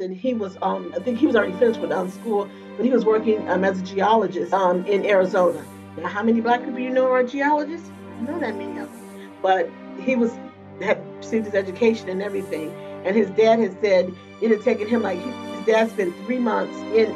[0.00, 2.92] Robinson, he was, um, I think he was already finished with um, school, but he
[2.92, 5.64] was working um, as a geologist um, in Arizona.
[5.96, 7.90] Now, how many black people you know are geologists?
[8.18, 9.30] I know that many of them.
[9.42, 9.68] But
[10.00, 10.32] he was
[10.80, 12.70] had received his education and everything.
[13.04, 16.76] And his dad had said it had taken him like his dad spent three months
[16.94, 17.12] in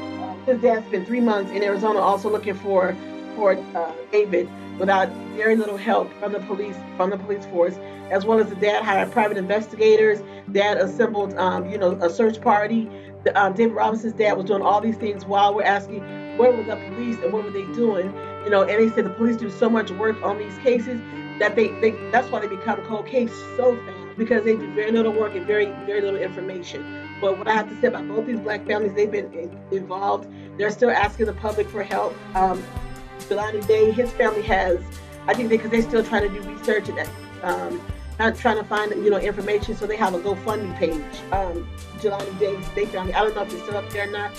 [0.46, 2.96] his dad spent three months in Arizona also looking for
[3.36, 4.48] for uh, David
[4.80, 7.76] without very little help from the police from the police force,
[8.10, 10.20] as well as the dad hired private investigators.
[10.50, 12.90] Dad assembled, um, you know, a search party.
[13.24, 16.00] The, um, David Robinson's dad was doing all these things while we're asking
[16.36, 18.12] where were the police and what were they doing,
[18.44, 18.62] you know.
[18.62, 21.00] And they said the police do so much work on these cases
[21.38, 24.92] that they, they that's why they become cold case so fast because they do very
[24.92, 26.84] little work and very very little information.
[27.20, 30.28] But what I have to say about both these black families, they've been involved.
[30.58, 32.16] They're still asking the public for help.
[32.34, 32.62] Um,
[33.20, 34.80] Jelani Day, his family has,
[35.26, 37.08] I think because they, are still trying to do research and
[37.42, 37.80] um,
[38.22, 41.02] not trying to find you know information, so they have a GoFundMe page.
[41.32, 41.68] Um,
[41.98, 44.30] Jelani Day's they family, I don't know if it's still up there or not.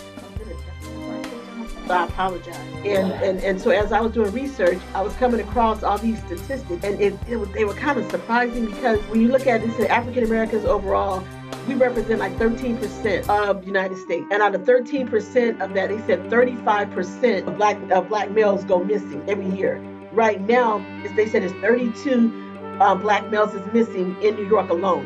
[1.90, 2.56] I apologize.
[2.86, 6.18] And, and and so as I was doing research, I was coming across all these
[6.20, 9.62] statistics, and it, it was, they were kind of surprising because when you look at
[9.62, 11.24] this, African Americans overall
[11.68, 14.26] we represent like 13% of the United States.
[14.32, 18.84] And out of 13% of that, they said 35% of black of black males go
[18.84, 19.82] missing every year.
[20.12, 20.86] Right now,
[21.16, 22.43] they said it's 32
[22.80, 25.06] uh, black males is missing in New York alone.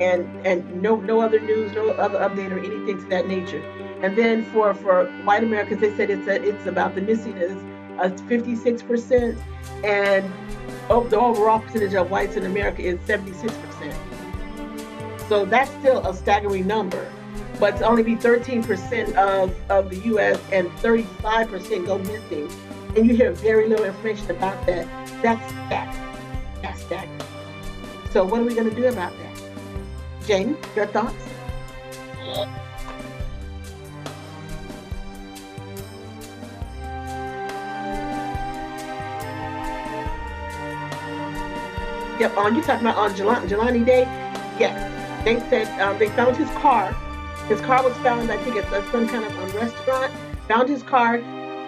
[0.00, 3.62] And and no no other news, no other update or anything to that nature.
[4.00, 7.56] And then for for white Americans, they said it's a, it's about the missing is
[7.98, 9.36] uh, 56%,
[9.84, 10.32] and
[10.88, 13.94] the overall percentage of whites in America is 76%.
[15.28, 17.10] So that's still a staggering number.
[17.58, 22.48] But to only be 13% of, of the US and 35% go missing,
[22.96, 24.86] and you hear very little information about that,
[25.22, 26.07] that's staggering.
[26.62, 27.08] That's that.
[28.10, 30.26] So what are we going to do about that?
[30.26, 31.14] Jane, your thoughts?
[42.20, 44.02] Yep, on you talking about on Jelani, Jelani Day?
[44.58, 46.92] Yes they said um, they found his car.
[47.48, 50.12] His car was found, I think, at some kind of um, restaurant.
[50.48, 51.16] Found his car,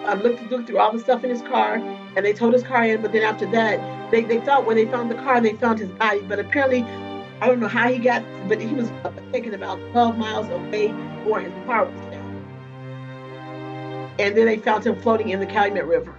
[0.05, 1.75] um, looked, looked through all the stuff in his car,
[2.15, 3.01] and they towed his car in.
[3.01, 3.79] But then after that,
[4.11, 6.21] they, they thought when they found the car, they found his body.
[6.21, 6.83] But apparently,
[7.41, 8.91] I don't know how he got, but he was
[9.31, 10.89] taken about 12 miles away
[11.23, 11.99] where his car was.
[14.19, 16.15] And then they found him floating in the Calumet River.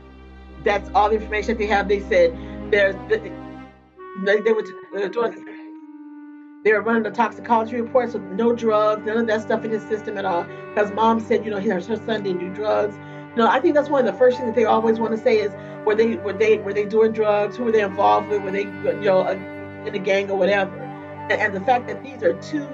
[0.64, 1.88] That's all the information that they have.
[1.88, 2.36] They said
[2.72, 4.64] there's, they, they were
[4.97, 5.44] uh, doing
[6.64, 9.82] they were running a toxicology report, so no drugs, none of that stuff in his
[9.82, 10.44] system at all.
[10.69, 12.97] Because mom said, you know, her son didn't do drugs.
[13.37, 15.38] Know, I think that's one of the first things that they always want to say
[15.38, 15.53] is
[15.87, 17.56] were they were they were they doing drugs?
[17.56, 18.43] Who were they involved with?
[18.43, 20.76] Were they you know in a gang or whatever?
[20.76, 22.69] And, and the fact that these are two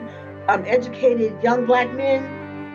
[0.48, 2.24] um, educated young black men,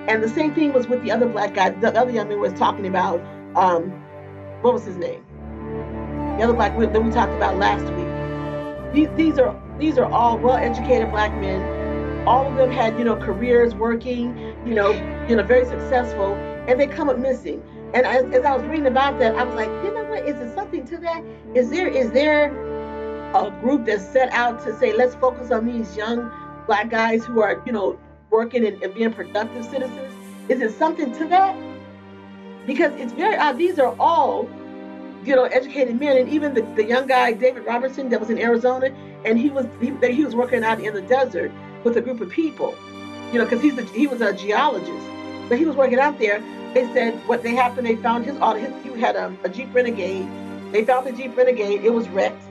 [0.08, 1.72] and the same thing was with the other black guy.
[1.72, 3.20] The other young man was talking about
[3.56, 3.92] um,
[4.62, 5.24] what was his name?
[6.38, 8.94] The other black that we talked about last week.
[8.94, 12.28] These, these are these are all well-educated black men.
[12.28, 14.92] All of them had, you know, careers working, you know,
[15.28, 16.36] you know, very successful,
[16.68, 17.62] and they come up missing.
[17.94, 20.28] And as, as I was reading about that, I was like, you know what?
[20.28, 21.24] Is there something to that?
[21.54, 22.52] Is there is there
[23.36, 26.32] a group that's set out to say, let's focus on these young
[26.66, 28.00] black guys who are, you know,
[28.30, 30.14] working and, and being productive citizens?
[30.50, 31.56] Is there something to that?
[32.66, 33.58] Because it's very odd.
[33.58, 34.50] These are all
[35.26, 38.38] you know, educated men, and even the, the young guy David Robertson that was in
[38.40, 38.88] Arizona,
[39.26, 41.52] and he was he, he was working out in the desert
[41.84, 42.76] with a group of people,
[43.32, 45.08] you know, because he's a, he was a geologist,
[45.50, 46.44] but he was working out there.
[46.73, 48.59] They said what they happened, they found his auto.
[48.59, 50.28] His, he had a, a Jeep Renegade.
[50.72, 51.84] They found the Jeep Renegade.
[51.84, 52.41] It was wrecked,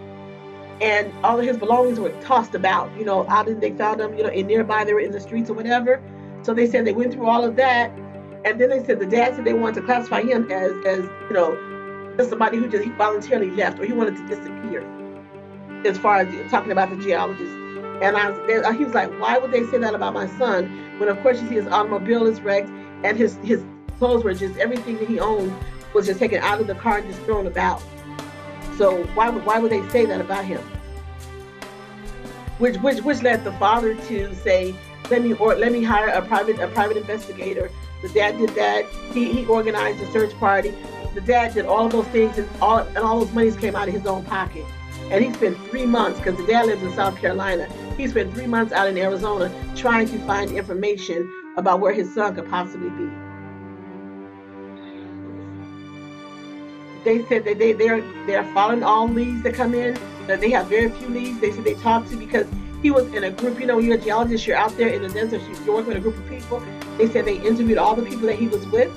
[0.80, 2.96] and all of his belongings were tossed about.
[2.96, 4.84] You know, out and they found them, you know, in nearby.
[4.84, 6.00] They were in the streets or whatever.
[6.42, 7.90] So they said they went through all of that,
[8.44, 11.32] and then they said the dad said they wanted to classify him as as you
[11.32, 14.86] know just somebody who just he voluntarily left or he wanted to disappear.
[15.84, 17.52] As far as talking about the geologist,
[18.02, 20.98] and I was, he was like, why would they say that about my son?
[20.98, 22.68] When of course you see his automobile is wrecked
[23.04, 23.64] and his his
[24.02, 25.52] clothes were just everything that he owned
[25.94, 27.80] was just taken out of the car and just thrown about.
[28.76, 30.60] So why would why would they say that about him?
[32.58, 34.74] Which which which led the father to say,
[35.10, 37.70] let me or let me hire a private a private investigator.
[38.02, 38.86] The dad did that.
[39.14, 40.74] He he organized a search party
[41.14, 43.94] the dad did all those things, and all and all those monies came out of
[43.94, 44.64] his own pocket.
[45.10, 47.68] And he spent three months because the dad lives in South Carolina.
[47.96, 52.34] He spent three months out in Arizona trying to find information about where his son
[52.34, 53.31] could possibly be.
[57.04, 59.98] They said that they they're they're following all leads that come in.
[60.26, 61.40] That they have very few leads.
[61.40, 62.46] They said they talk to because
[62.82, 63.58] he was in a group.
[63.60, 66.00] You know, you're a geologist, you're out there in the desert, you're working with a
[66.00, 66.62] group of people.
[66.98, 68.92] They said they interviewed all the people that he was with,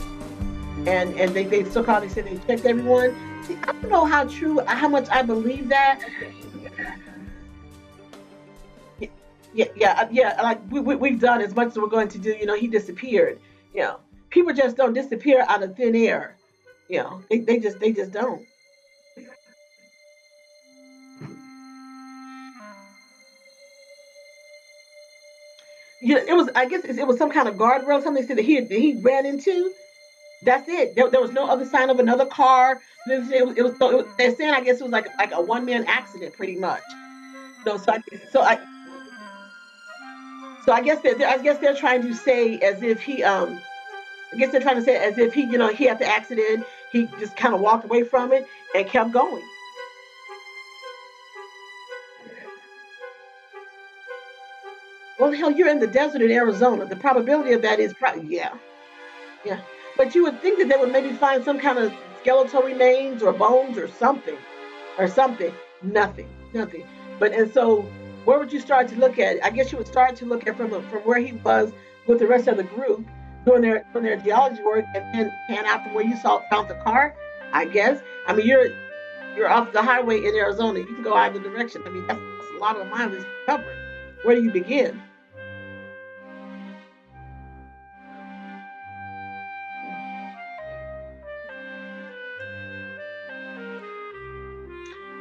[0.88, 3.16] and and they they so called they said they checked everyone.
[3.44, 6.02] See, I don't know how true, how much I believe that.
[9.54, 10.42] Yeah, yeah, uh, yeah.
[10.42, 12.36] Like we, we we've done as much as we're going to do.
[12.36, 13.40] You know, he disappeared.
[13.74, 14.00] You know,
[14.30, 16.36] people just don't disappear out of thin air.
[16.88, 18.46] You know, they, they just they just don't.
[26.02, 26.50] Yeah, it was.
[26.56, 28.04] I guess it was some kind of guardrail.
[28.04, 29.72] Something they said that he that he ran into.
[30.44, 30.96] That's it.
[30.96, 32.82] There, there was no other sign of another car.
[33.08, 35.08] It was, it was, it was, it was, they're saying I guess it was like
[35.18, 36.84] like a one man accident, pretty much.
[37.64, 38.00] So so I
[38.32, 38.60] so I
[40.66, 43.60] so I guess they're, I guess they're trying to say as if he um
[44.34, 46.66] I guess they're trying to say as if he you know he had the accident
[46.96, 49.44] he just kind of walked away from it and kept going.
[55.20, 56.86] Well, hell, you're in the desert in Arizona.
[56.86, 58.54] The probability of that is probably yeah,
[59.44, 59.60] yeah.
[59.98, 63.34] But you would think that they would maybe find some kind of skeletal remains or
[63.34, 64.38] bones or something,
[64.98, 65.54] or something.
[65.82, 66.86] Nothing, nothing.
[67.20, 67.82] But and so,
[68.24, 69.44] where would you start to look at?
[69.44, 71.74] I guess you would start to look at from from where he was
[72.08, 73.06] with the rest of the group
[73.46, 76.70] doing their doing their geology work, and then pan out from where you saw found
[76.70, 77.16] the car.
[77.54, 78.02] I guess.
[78.28, 78.70] I mean, you're
[79.36, 80.80] you're off the highway in Arizona.
[80.80, 81.82] You can go either direction.
[81.86, 83.78] I mean, that's, that's a lot of miles covered.
[84.24, 85.02] Where do you begin?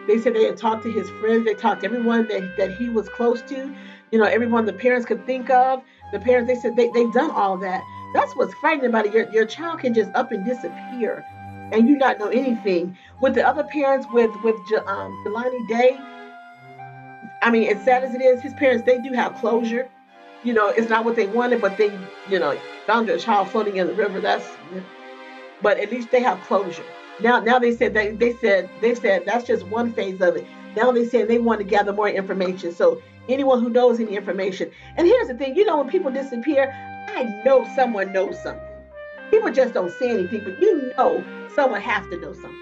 [0.06, 2.88] They said they had talked to his friends, they talked to everyone that, that he
[2.88, 3.74] was close to,
[4.10, 5.82] you know, everyone the parents could think of.
[6.12, 7.82] The parents, they said they, they've done all that.
[8.14, 9.12] That's what's frightening about it.
[9.12, 11.26] Your, your child can just up and disappear
[11.72, 12.96] and you not know anything.
[13.20, 14.56] With the other parents, with with
[14.87, 15.99] um, Jelani Day,
[17.43, 19.90] I mean, as sad as it is, his parents, they do have closure.
[20.44, 21.90] You know, it's not what they wanted, but they,
[22.28, 24.20] you know, found their child floating in the river.
[24.20, 24.46] That's,
[25.62, 26.84] but at least they have closure.
[27.20, 30.46] Now, now they said they, they said they said that's just one phase of it.
[30.76, 32.72] Now they said they want to gather more information.
[32.72, 36.75] So anyone who knows any information, and here's the thing, you know, when people disappear,
[37.08, 38.62] I know someone knows something.
[39.30, 41.24] People just don't say anything, but you know
[41.54, 42.60] someone has to know something.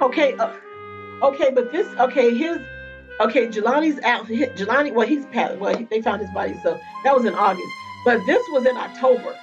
[0.00, 0.52] Okay, uh,
[1.22, 2.34] okay, but this okay.
[2.34, 2.58] His
[3.20, 3.48] okay.
[3.48, 4.26] Jelani's out.
[4.26, 5.58] Jelani, well, he's passed.
[5.58, 7.68] Well, he, they found his body, so that was in August.
[8.04, 9.36] But this was in October.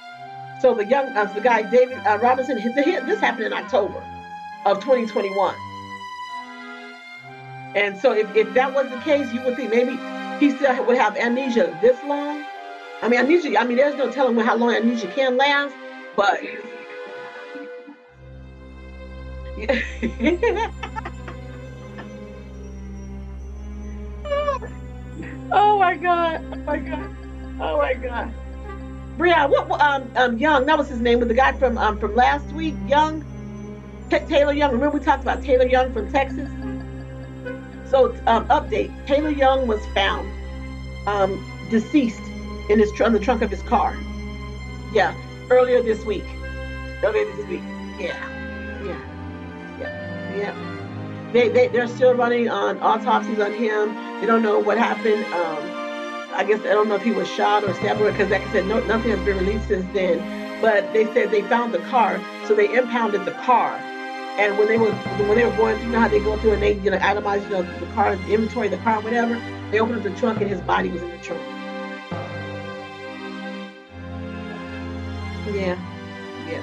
[0.60, 4.02] So the young, uh, the guy David uh, Robinson, this happened in October
[4.66, 5.54] of 2021.
[7.76, 9.96] And so if, if that was the case, you would think maybe
[10.40, 12.44] he still would have amnesia this long.
[13.02, 13.56] I mean, amnesia.
[13.58, 15.74] I mean, there's no telling how long amnesia can last,
[16.16, 16.40] but
[25.52, 26.44] oh my god!
[26.52, 27.16] Oh my god!
[27.60, 28.34] Oh my god!
[29.18, 30.64] Brian, what um um Young?
[30.66, 31.18] That was his name.
[31.18, 32.74] Was the guy from um from last week?
[32.86, 33.24] Young,
[34.10, 34.72] T- Taylor Young.
[34.72, 36.48] Remember we talked about Taylor Young from Texas.
[37.90, 40.30] So um, update: Taylor Young was found
[41.08, 42.22] um deceased
[42.70, 43.96] in his tr- on the trunk of his car.
[44.92, 45.14] Yeah,
[45.50, 46.24] earlier this week.
[47.02, 47.62] Earlier this week.
[47.98, 48.16] Yeah,
[48.84, 49.18] yeah.
[50.36, 51.30] Yeah.
[51.32, 53.94] They, they, they're still running on autopsies on him.
[54.20, 55.24] They don't know what happened.
[55.26, 55.77] Um,
[56.38, 58.52] I guess I don't know if he was shot or stabbed or because, like I
[58.52, 60.60] said, no, nothing has been released since then.
[60.62, 63.72] But they said they found the car, so they impounded the car.
[64.38, 66.52] And when they were when they were going through, you know how they go through
[66.52, 69.34] and they you know itemize you know the car, the inventory, the car, whatever.
[69.72, 71.42] They opened up the trunk and his body was in the trunk.
[75.52, 75.76] Yeah,
[76.46, 76.62] yeah.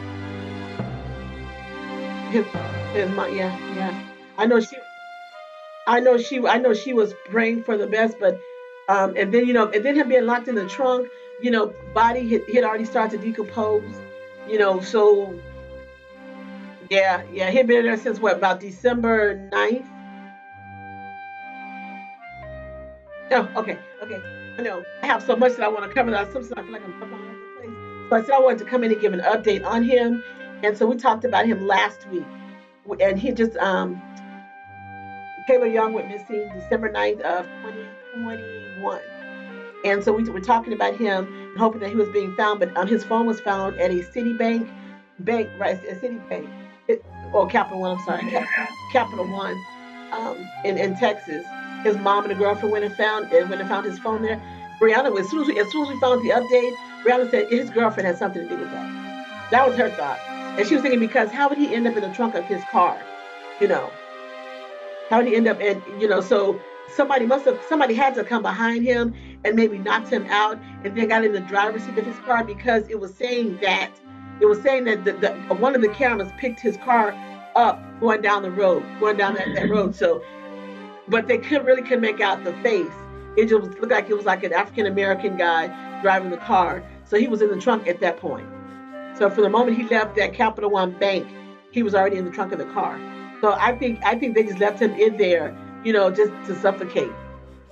[2.31, 2.45] His,
[2.93, 4.07] his mom, yeah, yeah.
[4.37, 4.77] I know she,
[5.85, 8.39] I know she, I know she was praying for the best, but,
[8.87, 11.07] um, and then you know, and then him being locked in the trunk,
[11.41, 13.95] you know, body had, had already started to decompose,
[14.47, 15.37] you know, so
[16.89, 19.87] yeah, yeah, he'd been there since what about December 9th?
[23.31, 24.21] Oh, okay, okay.
[24.57, 26.31] I know I have so much that I want to cover that.
[26.31, 28.09] Sometimes I feel like I'm up all over the place.
[28.09, 30.23] So I said I wanted to come in and give an update on him.
[30.63, 32.23] And so we talked about him last week
[32.99, 34.01] and he just um
[35.47, 37.45] Taylor Young went missing December 9th of
[38.75, 39.01] 2021.
[39.85, 42.87] And so we were talking about him hoping that he was being found, but um,
[42.87, 44.69] his phone was found at a Citibank
[45.19, 45.77] bank, right?
[45.89, 46.49] A Citibank,
[46.87, 47.97] it, or Capital One.
[47.97, 48.47] I'm sorry,
[48.91, 49.55] Capital One,
[50.11, 51.45] um, in in Texas.
[51.83, 54.41] His mom and a girlfriend went and found and went and found his phone there.
[54.81, 57.69] Brianna, as soon as we, as soon as we found the update, Brianna said his
[57.69, 59.51] girlfriend had something to do with that.
[59.51, 60.19] That was her thought,
[60.57, 62.63] and she was thinking because how would he end up in the trunk of his
[62.71, 62.99] car?
[63.61, 63.91] You know,
[65.09, 65.59] how would he end up?
[65.61, 66.59] And you know, so
[66.93, 69.13] somebody must have somebody had to come behind him
[69.43, 72.43] and maybe knocked him out, and then got in the driver's seat of his car
[72.43, 73.91] because it was saying that
[74.41, 77.13] it was saying that the, the one of the cameras picked his car
[77.55, 79.95] up going down the road, going down that, that road.
[79.95, 80.21] So,
[81.07, 82.91] but they couldn't really could make out the face.
[83.37, 86.83] It just looked like it was like an African American guy driving the car.
[87.05, 88.47] So he was in the trunk at that point.
[89.17, 91.27] So from the moment he left that Capital One bank,
[91.71, 92.99] he was already in the trunk of the car.
[93.41, 96.59] So I think I think they just left him in there, you know, just to
[96.59, 97.11] suffocate.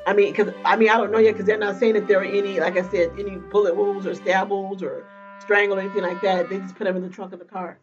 [0.06, 2.20] I mean, because I mean I don't know yet because they're not saying that there
[2.20, 5.06] are any, like I said, any bullet wounds or stab wounds or
[5.40, 6.50] strangle or anything like that.
[6.50, 7.80] They just put him in the trunk of the car.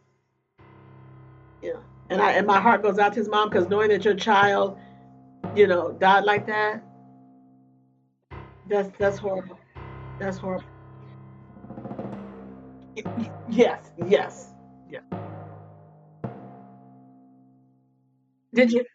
[1.61, 1.73] Yeah,
[2.09, 4.77] and I and my heart goes out to his mom because knowing that your child,
[5.55, 6.83] you know, died like that,
[8.69, 9.59] that's that's horrible.
[10.19, 10.65] That's horrible.
[13.49, 14.53] Yes, yes,
[14.89, 14.99] yeah.
[18.53, 18.85] Did you?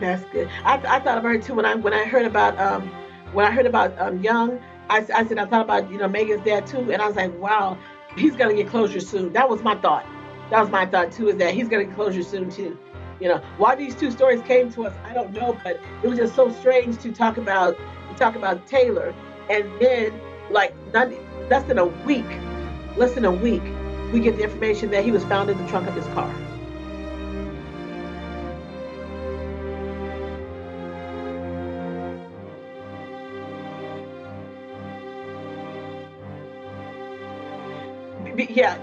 [0.00, 0.48] That's good.
[0.64, 2.88] I, I thought about it too when I when I heard about um
[3.32, 4.58] when I heard about um Young.
[4.88, 7.38] I, I said I thought about you know Megan's dad too, and I was like,
[7.38, 7.78] wow,
[8.16, 9.32] he's gonna get closure soon.
[9.34, 10.06] That was my thought.
[10.50, 12.76] That was my thought too, is that he's gonna get closure soon too.
[13.20, 16.18] You know, why these two stories came to us, I don't know, but it was
[16.18, 19.14] just so strange to talk about to talk about Taylor,
[19.50, 20.18] and then
[20.50, 21.10] like not,
[21.50, 22.26] less than a week,
[22.96, 23.62] less than a week,
[24.12, 26.34] we get the information that he was found in the trunk of his car.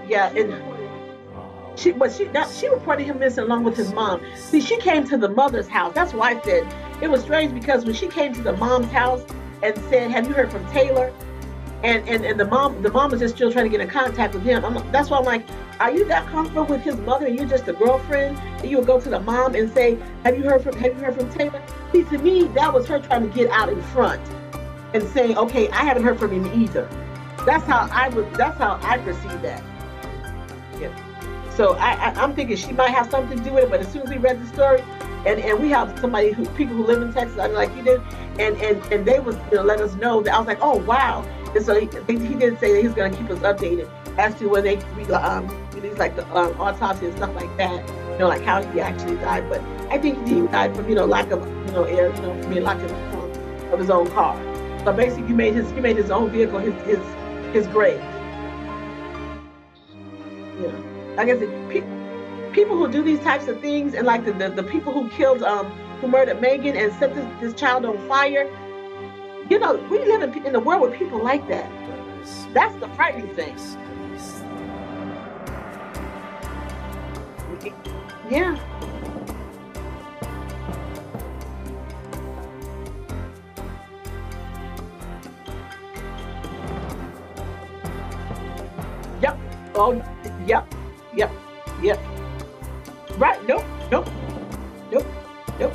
[0.08, 4.20] Yeah, yeah, and she, but she, that, she reported him missing along with his mom.
[4.36, 5.94] See, she came to the mother's house.
[5.94, 6.66] That's why I said
[7.00, 9.24] it was strange because when she came to the mom's house
[9.62, 11.12] and said, "Have you heard from Taylor?"
[11.84, 14.34] and and, and the mom, the mom was just still trying to get in contact
[14.34, 14.64] with him.
[14.64, 15.44] I'm, that's why I'm like,
[15.78, 18.36] are you that comfortable with his mother and you're just a girlfriend?
[18.38, 21.04] And you would go to the mom and say, "Have you heard from Have you
[21.04, 24.20] heard from Taylor?" See, to me, that was her trying to get out in front
[24.94, 26.88] and saying, "Okay, I haven't heard from him either."
[27.46, 28.32] That's how I would.
[28.34, 29.62] That's how I perceive that.
[31.58, 33.70] So I, am thinking she might have something to do with it.
[33.70, 34.80] But as soon as we read the story,
[35.26, 37.82] and, and we have somebody who people who live in Texas, I mean, like you
[37.82, 38.00] did,
[38.38, 40.76] and and and they was you know, let us know that I was like, oh
[40.76, 41.24] wow.
[41.56, 44.46] And so he, he did say that he's going to keep us updated as to
[44.46, 44.76] when they
[45.10, 45.48] um
[45.82, 47.84] these like the um, autopsy and stuff like that.
[48.12, 49.48] You know, like how he actually died.
[49.48, 49.60] But
[49.90, 52.50] I think he died from you know lack of you know air, you know, from
[52.52, 54.36] being locked in the trunk of his own car.
[54.84, 57.00] So basically, he made his he made his own vehicle his his
[57.52, 58.00] his grave.
[60.62, 60.87] Yeah,
[61.18, 64.50] like I said, pe- people who do these types of things, and like the, the,
[64.50, 65.66] the people who killed, um,
[66.00, 68.48] who murdered Megan and set this, this child on fire.
[69.50, 71.68] You know, we live in, in the world with people like that.
[72.54, 73.56] That's the frightening thing.
[78.30, 78.56] Yeah.
[89.20, 89.38] Yep.
[89.74, 90.04] Oh,
[90.46, 90.74] yep,
[91.18, 91.32] yep,
[91.82, 91.98] yep.
[93.18, 94.08] Right, nope, nope,
[94.92, 95.06] nope,
[95.58, 95.74] nope.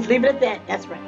[0.00, 0.66] Let's leave it at that.
[0.66, 0.98] That's right.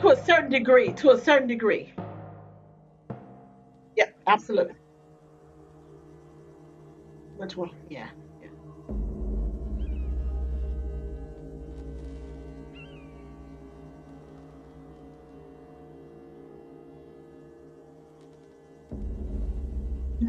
[0.00, 0.92] To a certain degree.
[0.94, 1.94] To a certain degree.
[3.96, 4.74] Yeah, absolutely.
[7.36, 7.70] Which one?
[7.88, 8.08] Yeah.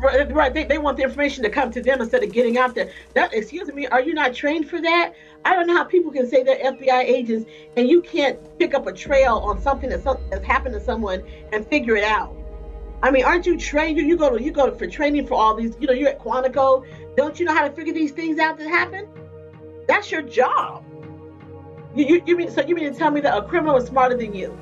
[0.01, 0.53] Right.
[0.53, 2.91] They, they want the information to come to them instead of getting out there.
[3.15, 5.13] That excuse me, are you not trained for that?
[5.43, 8.87] I don't know how people can say they're FBI agents and you can't pick up
[8.87, 12.35] a trail on something that that's happened to someone and figure it out.
[13.01, 13.97] I mean, aren't you trained?
[13.97, 15.75] You, you go to you go for training for all these.
[15.79, 16.85] You know, you're at Quantico.
[17.15, 19.07] Don't you know how to figure these things out that happen?
[19.87, 20.83] That's your job.
[21.95, 24.15] You, you, you mean so you mean to tell me that a criminal is smarter
[24.15, 24.57] than you?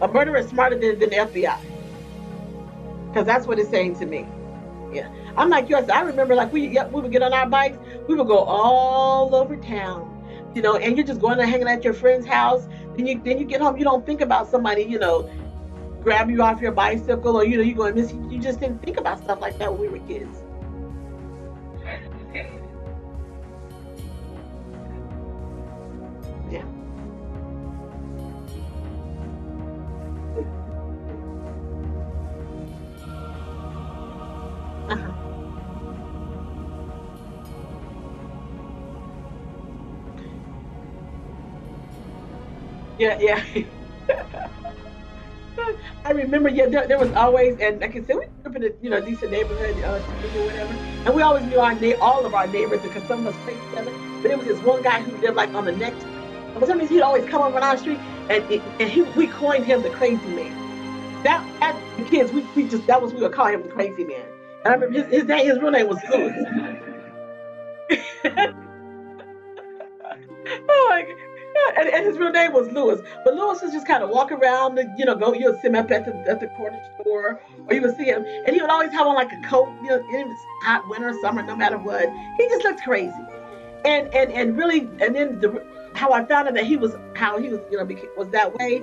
[0.00, 1.58] A murderer is smarter than, than the FBI?
[3.16, 4.26] Because that's what it's saying to me.
[4.92, 5.08] Yeah.
[5.38, 8.14] I'm like yes, I remember like we yeah, we would get on our bikes, we
[8.14, 10.12] would go all over town.
[10.54, 12.68] You know, and you're just going and hanging at your friend's house.
[12.94, 15.30] Then you then you get home, you don't think about somebody, you know,
[16.02, 18.82] grab you off your bicycle or you know, you go and miss you just didn't
[18.82, 20.42] think about stuff like that when we were kids.
[43.20, 43.42] Yeah.
[46.04, 48.64] I remember, yeah, there, there, was always, and like I said, we grew up in
[48.64, 52.24] a you know decent neighborhood, uh, or whatever, and we always knew our na- all
[52.26, 53.90] of our neighbors because some of us played together.
[54.22, 56.04] But it was this one guy who lived like on the next.
[56.04, 59.02] And for some reason, he'd always come over on our street, and it, and he
[59.02, 60.52] we coined him the crazy man.
[61.24, 64.04] That, that the kids, we, we just that was we would call him the crazy
[64.04, 64.26] man.
[64.64, 66.34] And I remember his his name, his real name was Louis.
[70.68, 71.25] oh my God
[71.76, 73.00] and, and, his real name was Lewis.
[73.24, 75.74] But Lewis was just kind of walk around, the, you know, go, you'll see him
[75.74, 78.70] up at the, at the corner store, or you would see him, and he would
[78.70, 81.78] always have on like a coat, you know, it was hot, winter, summer, no matter
[81.78, 82.08] what.
[82.36, 83.12] He just looked crazy.
[83.84, 85.64] And, and, and really, and then the,
[85.94, 88.82] how I found out that he was, how he was, you know, was that way,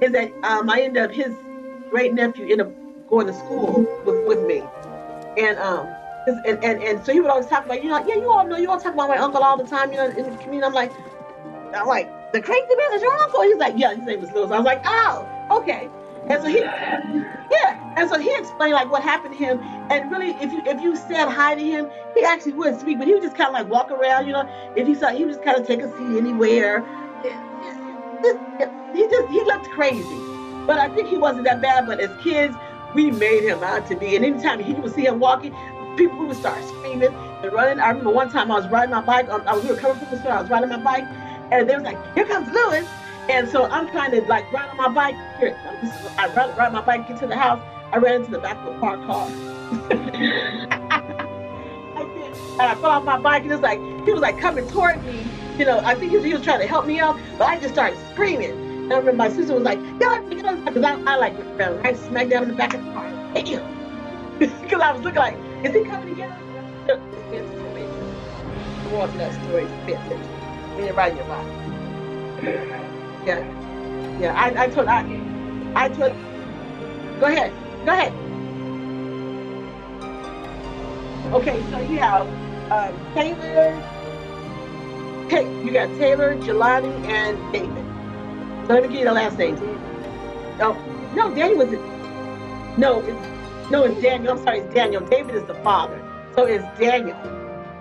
[0.00, 1.34] is that um, I ended up, his
[1.90, 2.72] great nephew ended up
[3.08, 4.62] going to school with, with me.
[5.36, 5.88] And, um,
[6.26, 8.56] and, and, and so he would always talk about, you know, yeah, you all know,
[8.56, 10.64] you all talk about my uncle all the time, you know, in the community.
[10.64, 10.92] I'm like,
[11.74, 13.42] I'm like, the crazy man is your uncle?
[13.42, 14.50] He's like, yeah, his name was Lewis.
[14.50, 15.88] I was like, oh, okay.
[16.28, 19.60] And so he, yeah, and so he explained like what happened to him.
[19.90, 23.06] And really, if you if you said hi to him, he actually wouldn't speak, but
[23.06, 24.48] he would just kind of like walk around, you know.
[24.74, 26.82] If he saw, he would just kind of take a seat anywhere.
[28.94, 30.18] He just he looked crazy,
[30.66, 31.86] but I think he wasn't that bad.
[31.86, 32.56] But as kids,
[32.94, 34.16] we made him out to be.
[34.16, 35.54] And anytime he would see him walking,
[35.96, 37.80] people would start screaming and running.
[37.80, 39.28] I remember one time I was riding my bike.
[39.28, 40.32] I was, we were coming from the store.
[40.32, 41.04] I was riding my bike,
[41.54, 42.86] and they was like, "Here comes Lewis."
[43.28, 45.14] And so I'm trying to like ride on my bike.
[45.38, 45.56] Here,
[46.18, 47.62] I ride, ride my bike, get to the house.
[47.92, 49.28] I ran into the back of a parked car.
[49.90, 50.72] and
[52.60, 55.24] I fell off my bike, and it's like he was like coming toward me.
[55.58, 57.60] You know, I think he was, he was trying to help me out, but I
[57.60, 58.50] just started screaming.
[58.50, 62.28] And I remember my sister was like, "God, because I, I like ran right smack
[62.28, 63.10] down in the back of the car.
[64.38, 66.30] Because I was looking like, is he coming again?
[68.90, 69.64] More of that story.
[69.64, 70.33] Attention
[70.78, 71.46] you're riding your bike.
[73.26, 74.18] Yeah.
[74.20, 74.34] Yeah.
[74.34, 75.00] I, I told I
[75.74, 76.12] I told
[77.20, 77.52] go ahead.
[77.84, 78.12] Go ahead.
[81.32, 82.28] Okay, so you have
[82.70, 83.74] um, Taylor,
[85.64, 87.84] you got Taylor, Jelani, and David.
[88.66, 89.56] So let me give you the last name.
[90.60, 90.76] Oh,
[91.14, 91.80] no, Daniel was it?
[92.78, 94.38] No, it's no, it's Daniel.
[94.38, 95.04] I'm sorry, it's Daniel.
[95.06, 96.00] David is the father.
[96.34, 97.18] So it's Daniel.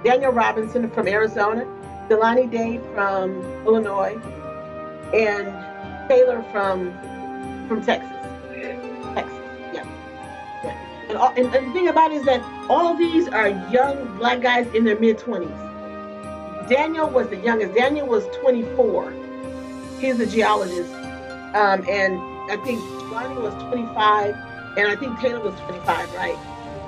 [0.04, 1.66] Daniel Robinson from Arizona,
[2.13, 4.15] Jelani Day from Illinois,
[5.13, 5.47] and
[6.08, 6.93] Taylor from
[7.67, 8.12] from Texas.
[9.15, 9.34] Texas,
[9.73, 9.84] yeah.
[10.63, 11.08] yeah.
[11.10, 14.41] And, all, and, and, the thing about it is that all these are young black
[14.41, 16.69] guys in their mid 20s.
[16.69, 17.73] Daniel was the youngest.
[17.73, 19.12] Daniel was 24.
[19.99, 20.93] He's a geologist.
[21.56, 22.19] Um, and
[22.52, 22.80] I think
[23.12, 24.36] Ronnie was 25,
[24.78, 26.38] and I think Taylor was 25, right?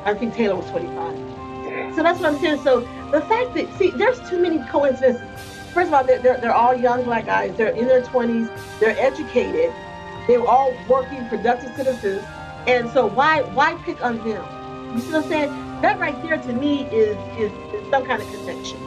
[0.06, 1.96] I think Taylor was 25.
[1.96, 2.62] So that's what I'm saying.
[2.62, 5.22] So the fact that, see, there's too many coincidences
[5.76, 7.56] first of all, they're, they're, they're all young black guys.
[7.58, 8.50] They're in their 20s.
[8.80, 9.74] They're educated.
[10.26, 12.24] They're all working, productive citizens.
[12.66, 14.96] And so why why pick on them?
[14.96, 15.82] You see what I'm saying?
[15.82, 18.78] That right there to me is is, is some kind of connection.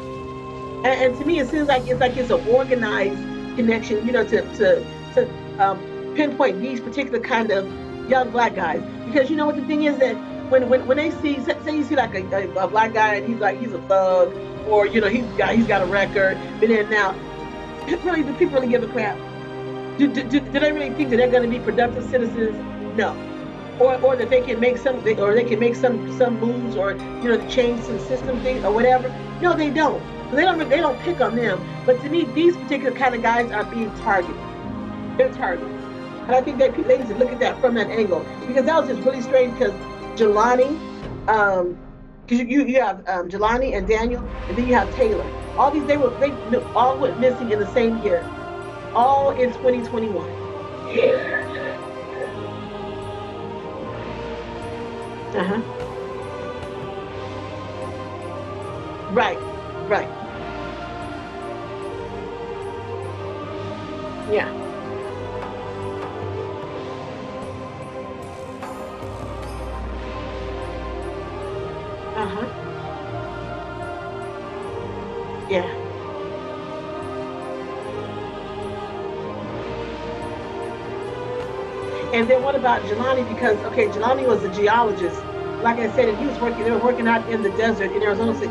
[0.79, 3.21] And, and, to me, it seems like it's like it's an organized
[3.57, 4.05] connection.
[4.05, 5.79] You know, to to to um,
[6.17, 7.69] pinpoint these particular kind of
[8.11, 8.83] young black guys.
[9.05, 10.17] Because you know what the thing is that
[10.51, 13.29] when when, when they see say you see like a, a, a black guy and
[13.29, 14.35] he's like he's a thug
[14.69, 16.39] or you know he's got he's got a record.
[16.61, 17.15] But then now,
[18.05, 19.17] really, do people really give a crap?
[19.99, 22.57] Do, do, do, do they really think that they're going to be productive citizens?
[22.97, 23.17] No.
[23.81, 26.93] Or, or that they can make some or they can make some some moves or
[26.93, 29.09] you know change some system things or whatever.
[29.41, 30.03] No, they don't.
[30.33, 31.61] They don't they don't pick on them.
[31.87, 34.37] But to me, these particular kind of guys are being targeted.
[35.17, 35.71] They're targeted.
[36.29, 38.81] And I think that people need to look at that from that angle because that
[38.81, 39.73] was just really strange because
[40.19, 40.83] Jelani,
[41.29, 41.79] um,
[42.27, 45.33] because you you have um, Jelani and Daniel, and then you have Taylor.
[45.57, 46.33] All these they were they
[46.75, 48.31] all went missing in the same year,
[48.95, 50.53] all in 2021.
[55.35, 55.63] Uh huh.
[59.11, 59.41] Right,
[59.89, 60.11] right.
[64.31, 64.68] Yeah.
[72.19, 72.49] Uh huh.
[75.49, 75.71] Yeah.
[82.13, 83.27] And then what about Jelani?
[83.27, 85.27] Because okay, Jelani was a geologist.
[85.61, 86.65] Like I said, and he was working.
[86.65, 88.35] They were working out in the desert in Arizona.
[88.35, 88.47] So,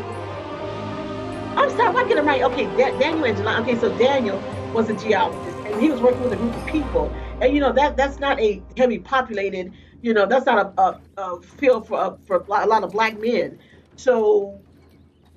[1.56, 2.42] I'm sorry, I get it right.
[2.44, 3.60] Okay, Da- Daniel and Jelani.
[3.62, 7.14] Okay, so Daniel was a geologist, and he was working with a group of people.
[7.40, 9.74] And you know that that's not a heavy populated.
[10.02, 13.18] You know that's not a, a, a field for a, for a lot of black
[13.18, 13.58] men.
[13.96, 14.60] So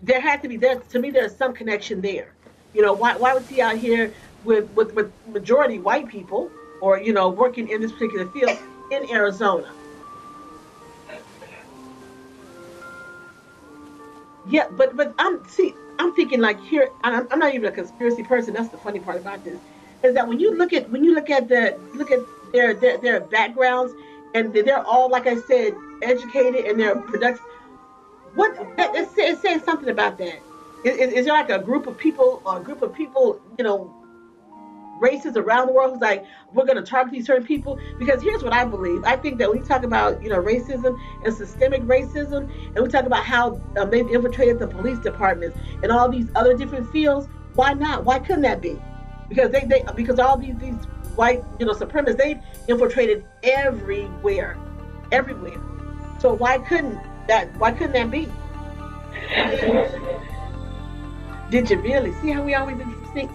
[0.01, 1.11] there had to be there to me.
[1.11, 2.35] There's some connection there.
[2.73, 6.99] You know why why was he out here with with with majority white people or
[6.99, 8.57] you know working in this particular field
[8.91, 9.75] in Arizona?
[14.43, 18.23] Yeah, but but I'm see, I'm thinking like here, I'm, I'm not even a conspiracy
[18.23, 18.53] person.
[18.53, 19.61] That's the funny part about this,
[20.03, 22.19] is that when you look at when you look at the look at
[22.53, 23.93] their their, their backgrounds,
[24.33, 27.45] and they're all like I said, educated and they're productive.
[28.35, 30.39] What it, it, says something about that.
[30.85, 33.63] Is, is is there like a group of people, or a group of people, you
[33.63, 33.93] know,
[35.01, 37.77] races around the world who's like, we're going to target these certain people.
[37.99, 39.03] Because here's what I believe.
[39.03, 42.87] I think that when you talk about, you know, racism and systemic racism, and we
[42.87, 47.27] talk about how um, they've infiltrated the police departments and all these other different fields,
[47.55, 48.05] why not?
[48.05, 48.79] Why couldn't that be?
[49.27, 50.75] Because they, they because all these these
[51.15, 54.57] white, you know, supremacists, they've infiltrated everywhere,
[55.11, 55.59] everywhere.
[56.19, 57.55] So why couldn't that?
[57.57, 58.29] Why couldn't that be?
[61.51, 62.77] Did you really see how we always
[63.13, 63.29] think?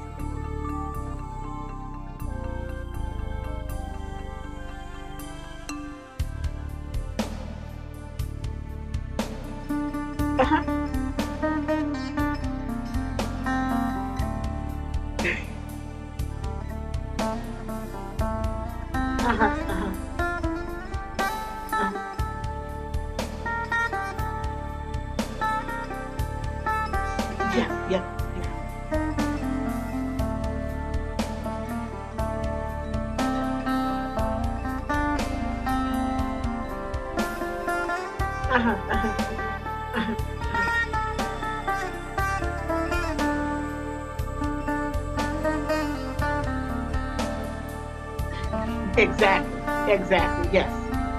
[49.96, 50.50] Exactly.
[50.52, 50.70] Yes.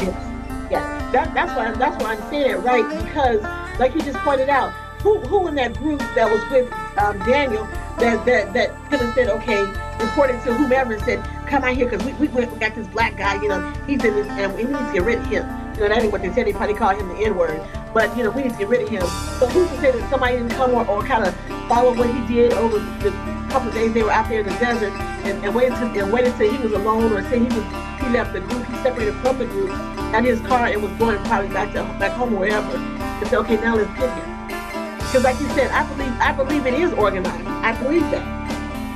[0.01, 0.71] Yes.
[0.71, 1.11] Yes.
[1.11, 3.41] That, that's why that's why I'm saying it right because,
[3.79, 7.65] like you just pointed out, who who in that group that was with um, Daniel
[7.99, 9.63] that that that could have said okay,
[9.99, 13.17] reported to whomever and said come out here because we, we we got this black
[13.17, 15.47] guy, you know, he's in this and we need to get rid of him.
[15.75, 16.47] You know, that ain't what they said.
[16.47, 17.61] They probably called him the N word,
[17.93, 19.01] but you know, we need to get rid of him.
[19.39, 21.33] So who's to say that somebody didn't come or, or kind of
[21.67, 23.11] follow what he did over the
[23.49, 24.91] couple of days they were out there in the desert
[25.23, 28.13] and, and waited till and waited till he was alone or say he was he
[28.13, 31.49] left the group, he separated from the group, got his car and was going probably
[31.49, 32.77] back to back home or wherever.
[32.77, 34.97] And said, okay, now let's get him.
[34.97, 37.47] Because like you said, I believe I believe it is organized.
[37.47, 38.37] I believe that.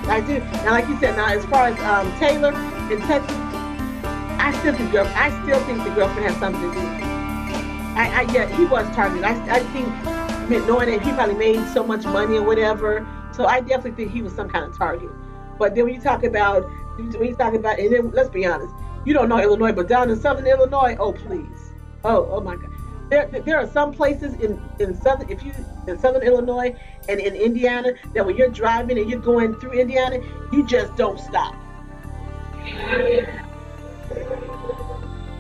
[0.08, 0.40] I do.
[0.40, 2.54] Now, like you said, now as far as um, Taylor
[2.92, 3.38] in Texas,
[4.40, 6.82] I still think girl, I still think the girlfriend has something to do.
[7.96, 9.24] I, I yeah, he was targeted.
[9.24, 13.08] I, I think knowing that he probably made so much money or whatever.
[13.32, 15.10] So I definitely think he was some kind of target.
[15.58, 18.74] But then when you talk about when you talk about and then let's be honest,
[19.06, 21.72] you don't know Illinois, but down in southern Illinois, oh please.
[22.04, 22.70] Oh, oh my God.
[23.10, 25.54] There, there are some places in, in southern if you
[25.88, 26.76] in southern Illinois
[27.10, 30.20] and in Indiana that when you're driving and you're going through Indiana,
[30.52, 31.56] you just don't stop.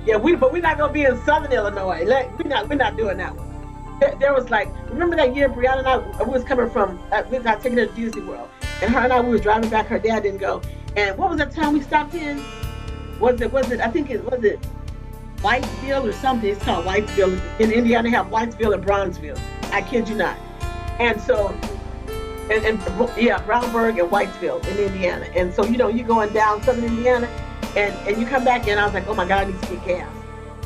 [0.06, 2.04] Yeah, we but we're not gonna be in Southern Illinois.
[2.04, 4.00] Like, we're not we're not doing that one.
[4.00, 7.24] There, there was like remember that year Brianna and I we was coming from uh,
[7.30, 8.50] we got her to Disney World,
[8.82, 9.86] and her and I we was driving back.
[9.88, 10.62] Her dad didn't go.
[10.98, 12.44] And what was that time we stopped in?
[13.22, 14.60] Was it was it I think it was it
[15.38, 16.50] Whitesville or something?
[16.50, 18.10] It's called Whitesville in Indiana.
[18.10, 19.40] They have Whitesville and Bronzeville.
[19.72, 20.38] I kid you not.
[21.00, 21.50] And so
[22.50, 22.80] and, and
[23.16, 25.28] yeah, Brownburg and Whitesville in Indiana.
[25.36, 27.28] And so you know you're going down Southern Indiana
[27.78, 29.76] and and you come back and I was like, oh my God, I need to
[29.76, 30.16] get gas.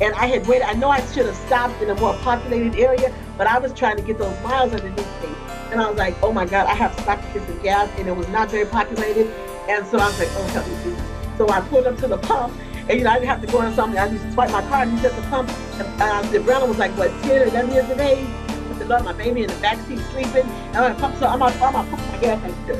[0.00, 0.66] And I had waited.
[0.66, 3.96] I know I should have stopped in a more populated area, but I was trying
[3.96, 5.28] to get those miles underneath me.
[5.70, 7.90] And I was like, oh my God, I have to stop to get some gas,
[7.98, 9.26] and it was not very populated.
[9.68, 11.15] And so I was like, oh help me.
[11.36, 12.54] So I pulled up to the pump,
[12.88, 13.98] and you know I didn't have to go on something.
[13.98, 15.50] I just swipe my card and at the pump.
[15.78, 18.26] And uh, the Brandon was like, what, 10 or 11 years of age?
[18.26, 20.48] I said, Lord, my baby in the back seat sleeping.
[20.72, 22.76] And I'm like, so I'm gonna I'm gonna pump my gas like.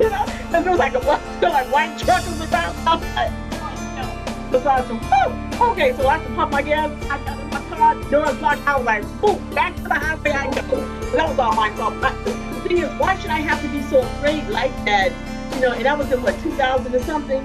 [0.00, 0.24] You know,
[0.54, 2.76] and there was like a still like white truckers around.
[2.76, 4.50] Was like, oh.
[4.50, 6.90] So I said, whoa, okay, so I to pump my gas.
[7.04, 8.66] I got in my car, doors locked.
[8.66, 10.80] I was like, boom, back to the highway I go.
[11.12, 12.00] That was all my fault.
[12.00, 15.12] The thing is, why should I have to be so afraid like that
[15.54, 17.42] you know, and that was in what 2000 or something.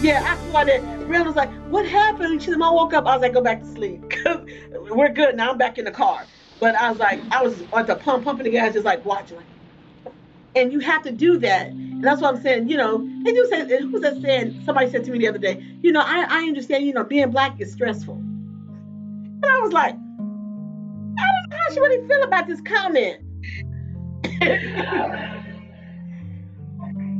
[0.00, 0.80] Yeah, I saw that.
[1.08, 3.60] Brianna was like, "What happened?" She said, "I woke up." I was like, "Go back
[3.60, 4.46] to sleep, cause
[4.90, 5.50] we're good now.
[5.50, 6.26] I'm back in the car."
[6.60, 9.38] But I was like, I was at the pump, pumping the gas, just like watching.
[10.56, 11.68] And you have to do that.
[11.68, 12.68] And that's what I'm saying.
[12.68, 14.62] You know, they do say, who was that saying?
[14.64, 17.30] Somebody said to me the other day, you know, I, I understand, you know, being
[17.30, 18.14] black is stressful.
[18.14, 23.20] And I was like, I don't know how she really feel about this comment.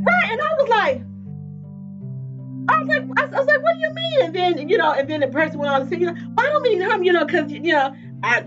[0.09, 0.31] right.
[0.31, 1.03] And I was like,
[2.71, 4.23] I was like, I was like, what do you mean?
[4.23, 6.49] And then, you know, and then the person went on to say, you know, I
[6.49, 8.44] don't mean harm, you know, because, you know, I,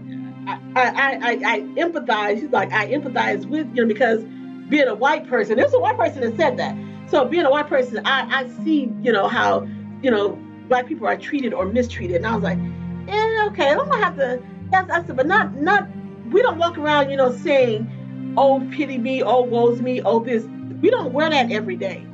[0.48, 2.40] I, I, I, I empathize.
[2.40, 4.24] He's like, I empathize with you know, because
[4.70, 6.76] being a white person, there's a white person that said that.
[7.10, 9.68] So being a white person, I, I see, you know, how,
[10.02, 12.18] you know, black people are treated or mistreated.
[12.18, 12.60] And I was like,
[13.08, 15.88] yeah, okay, I'm gonna have to that's I said, but not not
[16.32, 20.46] we don't walk around, you know, saying, oh pity me, oh woes me, oh this.
[20.82, 22.06] We don't wear that every day.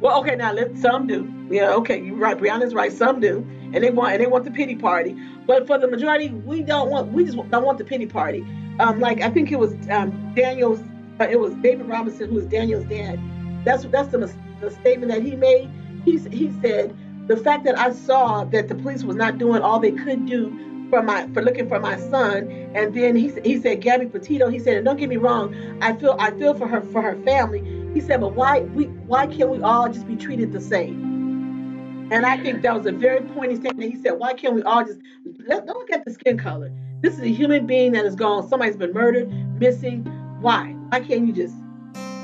[0.00, 1.30] Well, okay, now let some do.
[1.50, 2.36] Yeah, okay, you're right.
[2.36, 2.92] Brianna's right.
[2.92, 5.16] Some do, and they want and they want the pity party.
[5.46, 7.12] But for the majority, we don't want.
[7.12, 8.44] We just don't want the pity party.
[8.78, 10.80] Um, like I think it was um, Daniel's.
[11.20, 13.20] Uh, it was David Robinson who was Daniel's dad.
[13.64, 15.70] That's that's the, the statement that he made.
[16.04, 19.80] He he said the fact that I saw that the police was not doing all
[19.80, 23.80] they could do for my for looking for my son, and then he he said
[23.80, 24.48] Gabby Petito.
[24.48, 27.16] He said, and don't get me wrong, I feel I feel for her for her
[27.22, 27.62] family.
[27.94, 32.08] He said, but why we why can't we all just be treated the same?
[32.12, 33.92] And I think that was a very poignant statement.
[33.92, 34.98] He said, why can't we all just
[35.46, 36.72] let, don't look at the skin color?
[37.02, 38.48] This is a human being that is gone.
[38.48, 40.04] Somebody's been murdered, missing.
[40.40, 40.74] Why?
[40.88, 41.54] Why can't you just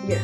[0.06, 0.18] yeah?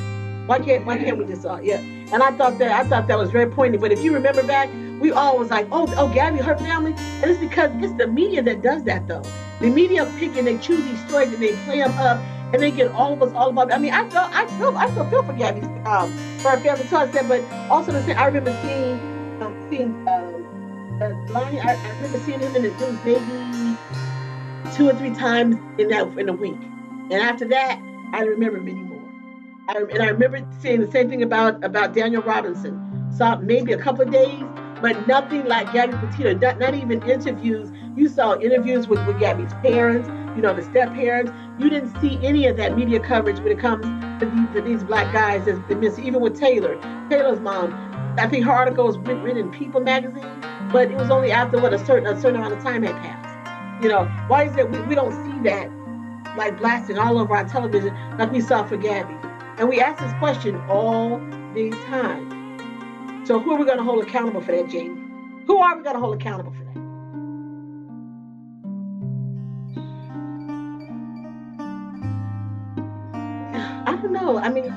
[0.46, 1.80] Why can't why can't we just all yeah?
[2.12, 3.80] And I thought that I thought that was very poignant.
[3.80, 4.68] But if you remember back,
[5.00, 8.42] we all was like, oh, oh, Gabby, her family, and it's because it's the media
[8.42, 9.22] that does that though.
[9.60, 12.18] The media pick and they choose these stories and they play them up
[12.52, 13.72] and they get all of us all about.
[13.72, 16.86] I mean, I felt, I feel, I still feel for Gabby's um, for her family.
[16.86, 19.00] So I said, but also the same, I remember seeing,
[19.40, 21.60] um, seeing, um, uh, Lonnie.
[21.60, 23.78] I, I remember seeing him in the news maybe
[24.76, 26.60] two or three times in that in a week,
[27.10, 27.80] and after that,
[28.12, 28.91] I remember many.
[29.74, 32.78] I, and I remember saying the same thing about about Daniel Robinson.
[33.10, 34.42] Saw maybe a couple of days,
[34.82, 36.34] but nothing like Gabby Petito.
[36.34, 37.70] Not, not even interviews.
[37.96, 41.32] You saw interviews with, with Gabby's parents, you know, the step parents.
[41.58, 43.84] You didn't see any of that media coverage when it comes
[44.20, 46.04] to these, to these black guys that's been missing.
[46.06, 47.72] Even with Taylor, Taylor's mom.
[48.18, 51.72] I think her article was written in People magazine, but it was only after what
[51.72, 53.82] a certain a certain amount of time had passed.
[53.82, 55.70] You know, why is it we, we don't see that
[56.36, 59.14] like blasting all over our television like we saw for Gabby?
[59.58, 61.18] And we ask this question all
[61.54, 63.24] the time.
[63.26, 65.00] So who are we going to hold accountable for that, Janie?
[65.46, 66.72] Who are we going to hold accountable for that?
[73.86, 74.38] I don't know.
[74.38, 74.70] I mean,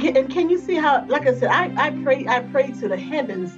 [0.00, 2.96] and can you see how, like I said, I, I pray, I pray to the
[2.96, 3.56] heavens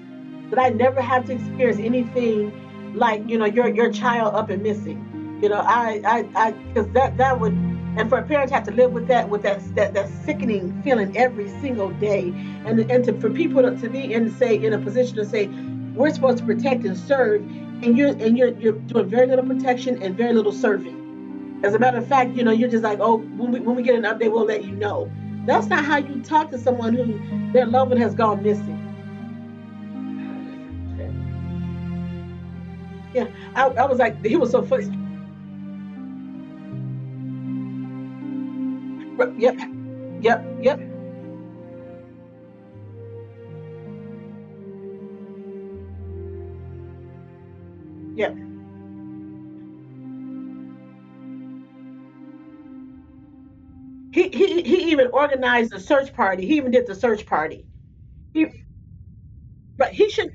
[0.51, 4.63] that I never have to experience anything like, you know, your your child up and
[4.63, 5.39] missing.
[5.43, 8.65] You know, I, I, I, because that that would, and for a parent to have
[8.65, 12.33] to live with that, with that that, that sickening feeling every single day,
[12.67, 15.49] and and to for people to, to be in say in a position to say,
[15.95, 17.43] we're supposed to protect and serve,
[17.83, 21.61] and you're and you're you're doing very little protection and very little serving.
[21.65, 23.83] As a matter of fact, you know, you're just like, oh, when we when we
[23.83, 25.11] get an update, we'll let you know.
[25.47, 28.81] That's not how you talk to someone who their loved one has gone missing.
[33.15, 34.87] Yeah, I, I was like, he was so funny.
[39.39, 39.59] Yep,
[40.21, 40.45] yep.
[40.61, 40.94] Yep.
[54.35, 56.47] He, he even organized a search party.
[56.47, 57.69] He even did the search party.
[58.35, 58.47] He,
[59.79, 60.31] but he should.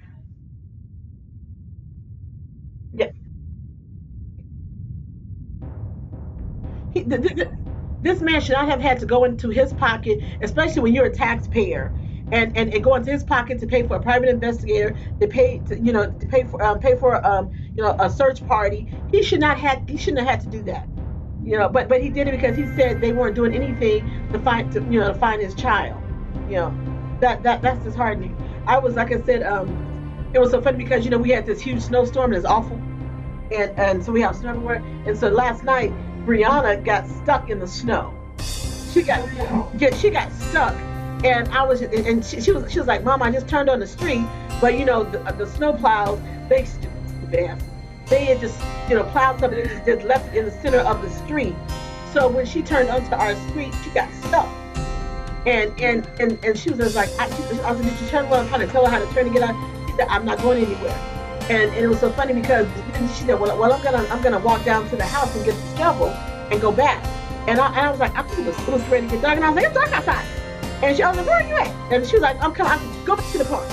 [2.94, 3.08] Yeah.
[6.90, 7.50] He, th- th- th-
[8.02, 11.12] this man should not have had to go into his pocket, especially when you're a
[11.14, 11.96] taxpayer,
[12.32, 15.60] and, and, and go into his pocket to pay for a private investigator, to pay
[15.68, 18.90] to you know to pay for um, pay for um you know a search party.
[19.08, 20.90] He should not had he shouldn't have had to do that
[21.50, 24.00] you know but but he did it because he said they weren't doing anything
[24.32, 26.02] to find to you know to find his child
[26.48, 26.74] you know
[27.20, 28.36] that that that's disheartening.
[28.66, 31.46] I was like I said, um, it was so funny because you know we had
[31.46, 32.78] this huge snowstorm it's awful,
[33.52, 34.84] and and so we have snow everywhere.
[35.06, 35.92] And so last night
[36.26, 38.14] Brianna got stuck in the snow.
[38.94, 39.28] She got
[39.80, 40.76] yeah, she got stuck,
[41.24, 43.80] and I was and she, she was she was like, Mom, I just turned on
[43.80, 44.26] the street,
[44.62, 47.62] but you know the, the snow plows they stupid
[48.10, 51.10] they had just you know plowed something and just left in the center of the
[51.10, 51.56] street.
[52.14, 54.48] So when she turned onto our street, she got stuck.
[55.46, 58.26] And and and, and she was just like, I, I was like, did you turn
[58.26, 58.50] around?
[58.50, 59.56] trying to tell her how to turn to get out.
[59.88, 60.98] She said, I'm not going anywhere.
[61.50, 62.68] And, and it was so funny because
[63.18, 65.56] she said, well, well, I'm gonna I'm gonna walk down to the house and get
[65.56, 67.04] the shovel and go back.
[67.48, 69.22] And I, and I was like, I think it was, it was ready to get
[69.22, 69.36] dark.
[69.38, 70.26] And I was like, it's dark outside.
[70.84, 71.94] And she I was like, where are you at?
[71.94, 72.72] And she was like, I'm coming.
[72.72, 73.66] I go back to the car.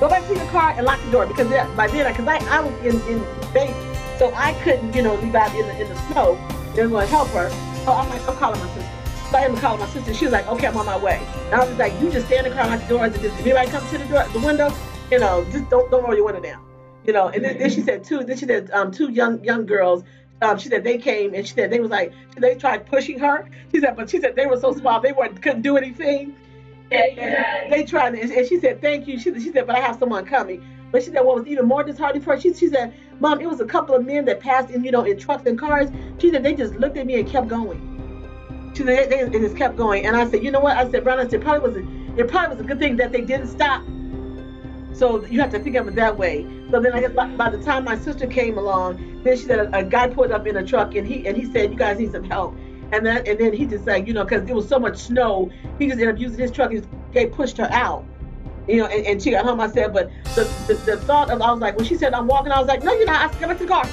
[0.00, 2.60] Go back to your car and lock the door because by then, because I, I
[2.60, 3.74] was in in baby,
[4.18, 6.38] so I couldn't you know leave out in the in the snow.
[6.74, 7.50] They were going to help her.
[7.84, 8.90] So I'm like, I'm calling my sister.
[9.30, 10.14] So I am calling my sister.
[10.14, 11.20] She was like, okay, I'm on my way.
[11.46, 13.06] And I was like, you just stand the car, lock the door.
[13.06, 14.72] If anybody comes to the door, the window,
[15.10, 16.64] you know, just don't don't roll your window down.
[17.04, 17.28] You know.
[17.28, 18.24] And then, then she said two.
[18.24, 20.04] Then she said um two young young girls
[20.42, 23.48] um, she said they came and she said they was like they tried pushing her.
[23.72, 26.34] She said, but she said they were so small they weren't couldn't do anything.
[26.90, 29.18] And, and they tried and she said thank you.
[29.18, 30.64] She, she said, but I have someone coming.
[30.90, 32.40] But she said what was even more disheartening for her.
[32.40, 35.04] She, she said, Mom, it was a couple of men that passed in, you know,
[35.04, 35.88] in trucks and cars.
[36.18, 38.72] She said they just looked at me and kept going.
[38.74, 40.06] She said they, they, just kept going.
[40.06, 40.76] And I said, you know what?
[40.76, 43.12] I said, Brown, I said probably was a, it probably was a good thing that
[43.12, 43.84] they didn't stop.
[44.92, 46.44] So you have to think of it that way.
[46.72, 49.60] So then I guess by, by the time my sister came along, then she said
[49.60, 52.00] a, a, guy pulled up in a truck and he and he said, "You guys
[52.00, 52.56] need some help."
[52.90, 55.48] And then and then he just like you know because it was so much snow,
[55.78, 56.72] he just ended up using his truck.
[56.72, 58.04] and They pushed her out,
[58.68, 59.60] you know, and, and she got home.
[59.60, 62.26] I said, but the, the, the thought of I was like when she said I'm
[62.26, 63.28] walking, I was like, no, you're not.
[63.28, 63.84] I said, go back to the car.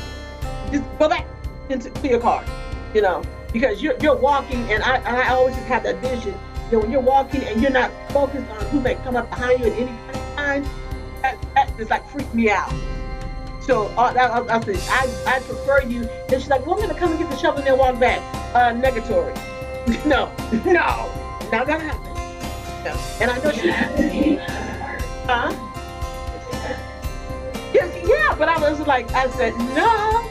[0.72, 1.26] Just go back
[1.70, 2.44] into to your car,
[2.94, 6.34] you know, because you're you're walking, and I and I always just have that vision.
[6.70, 9.60] You know, when you're walking and you're not focused on who may come up behind
[9.60, 10.64] you at any time,
[11.22, 12.72] that, that just like freaked me out.
[13.62, 16.04] So uh, I, I, said, I, I prefer you.
[16.04, 18.00] And she's like, well, I'm going to come and get the shovel and then walk
[18.00, 18.20] back.
[18.56, 19.36] Uh, negatory.
[20.06, 20.32] no,
[20.66, 22.19] no, not going to happen.
[23.22, 24.36] And I know she.
[25.26, 25.54] Huh?
[27.74, 30.30] Yes, yeah, but I was like, I said, no.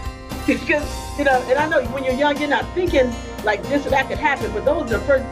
[0.48, 3.12] because, you know, and I know when you're young, you're not thinking
[3.44, 5.24] like this or that could happen, but those are the first,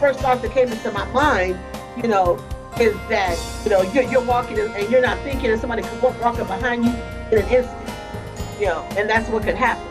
[0.00, 1.58] first thoughts that came into my mind,
[1.96, 2.38] you know,
[2.80, 6.20] is that, you know, you're, you're walking and you're not thinking and somebody could walk,
[6.20, 6.90] walk up behind you
[7.30, 7.90] in an instant,
[8.58, 9.86] you know, and that's what could happen.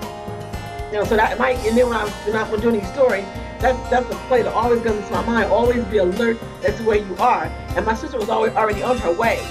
[0.91, 2.91] You know, so that might, and then when I was, when I was doing these
[2.91, 3.25] stories,
[3.63, 5.49] that's that's the play that always goes into my mind.
[5.49, 7.45] Always be alert as to where you are.
[7.75, 9.41] And my sister was always already on her way.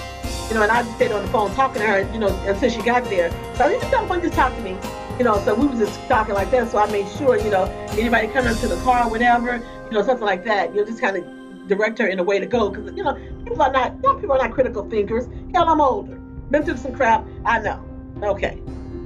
[0.48, 2.68] You know, and I just stayed on the phone talking to her, you know, until
[2.68, 3.30] she got there.
[3.56, 4.76] So I just one just talk to me.
[5.18, 6.70] You know, so we was just talking like that.
[6.70, 10.02] So I made sure, you know, anybody coming to the car or whatever, you know,
[10.02, 12.68] something like that, you just kind of direct her in a way to go.
[12.68, 15.26] Because, you know, people are not, young people are not critical thinkers.
[15.54, 16.16] Hell, I'm older.
[16.50, 17.26] Been through some crap.
[17.46, 17.82] I know.
[18.22, 18.60] Okay.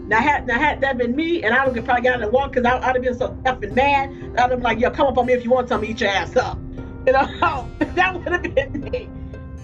[0.06, 2.52] Now had now had that been me, and I would have probably gotten a walk
[2.52, 4.10] because I, would have been so effing mad.
[4.34, 6.10] I'd have been like, "Yo, come up on me if you want something, eat your
[6.10, 6.58] ass up."
[7.06, 9.08] You know, that would have been me.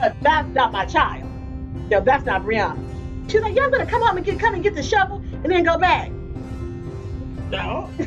[0.00, 1.30] But that's not my child.
[1.90, 3.30] Yo, that's not Brianna.
[3.30, 5.62] She's like, "Y'all better come up and get come and get the shovel and then
[5.62, 6.10] go back."
[7.50, 7.88] No.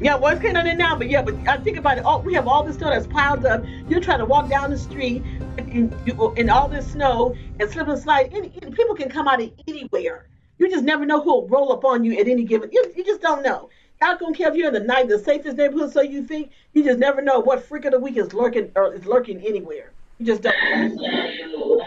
[0.00, 2.04] yeah, well, it's kind of in now, but yeah, but I think about it.
[2.04, 3.62] Oh, we have all this stuff that's piled up.
[3.88, 5.22] You're trying to walk down the street
[5.58, 5.94] in,
[6.36, 8.30] in all this snow and slip and slide.
[8.34, 10.26] Any, people can come out of anywhere.
[10.58, 12.70] You just never know who'll roll up on you at any given.
[12.72, 13.68] You, you just don't know.
[14.00, 16.52] God don't care if you're in the night, the safest neighborhood, so you think.
[16.74, 19.92] You just never know what freak of the week is lurking or is lurking anywhere.
[20.18, 20.56] You just don't.
[20.96, 21.84] Know.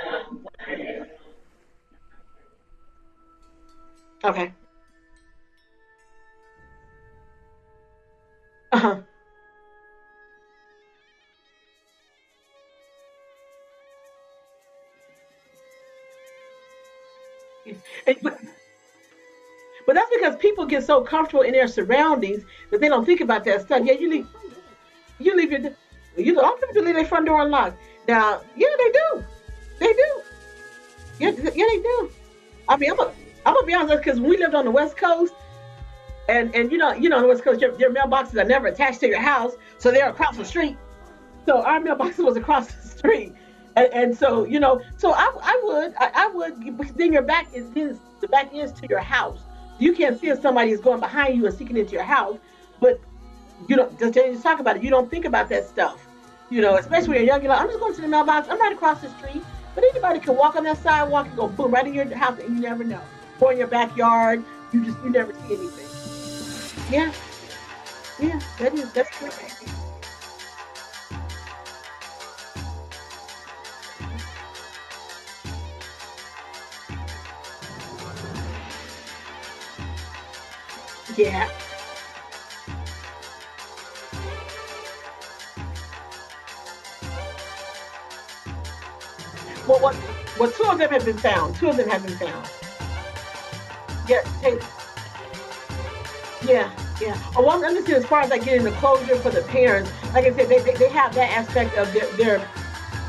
[4.24, 4.54] Okay.
[8.72, 9.02] Uh huh.
[18.22, 18.40] But,
[19.86, 23.44] but that's because people get so comfortable in their surroundings that they don't think about
[23.46, 23.82] that stuff.
[23.84, 24.28] Yeah, you leave,
[25.20, 25.62] you leave your,
[26.18, 27.78] you know, all people leave their front door unlocked.
[28.08, 29.24] Now, yeah, they do,
[29.80, 30.22] they do,
[31.20, 32.12] yeah, yeah, they do.
[32.68, 33.12] I mean, I'm a,
[33.46, 35.34] I'm gonna be honest because we lived on the West Coast,
[36.28, 38.68] and and you know, you know, on the West Coast, your, your mailboxes are never
[38.68, 40.78] attached to your house, so they're across the street.
[41.46, 43.34] So our mailbox was across the street.
[43.76, 47.48] And, and so, you know, so I, I would, I, I would, then your back
[47.54, 49.40] is, the back is to your house.
[49.80, 52.38] You can't see if somebody is going behind you and seeking into your house,
[52.82, 53.00] but
[53.68, 54.84] you don't just, just talk about it.
[54.84, 56.06] You don't think about that stuff,
[56.50, 57.42] you know, especially when you're young.
[57.42, 58.50] You're like, I'm just going to the mailbox.
[58.50, 59.44] I'm right across the street,
[59.76, 62.56] but anybody can walk on that sidewalk and go boom right in your house, and
[62.56, 63.02] you never know.
[63.40, 64.44] Or in your backyard,
[64.74, 66.92] you just you never see anything.
[66.92, 67.14] Yeah,
[68.20, 69.30] yeah, that is that's true.
[81.20, 81.50] Yeah.
[89.68, 89.98] Well, what?
[90.40, 91.58] Well, two of them have been found.
[91.58, 92.50] Two of them have been found.
[94.08, 94.22] Yeah.
[96.42, 96.72] Yeah.
[97.02, 97.32] Yeah.
[97.36, 99.92] I want to understand as far as like getting the closure for the parents.
[100.14, 102.50] Like I said, they, they, they have that aspect of their, their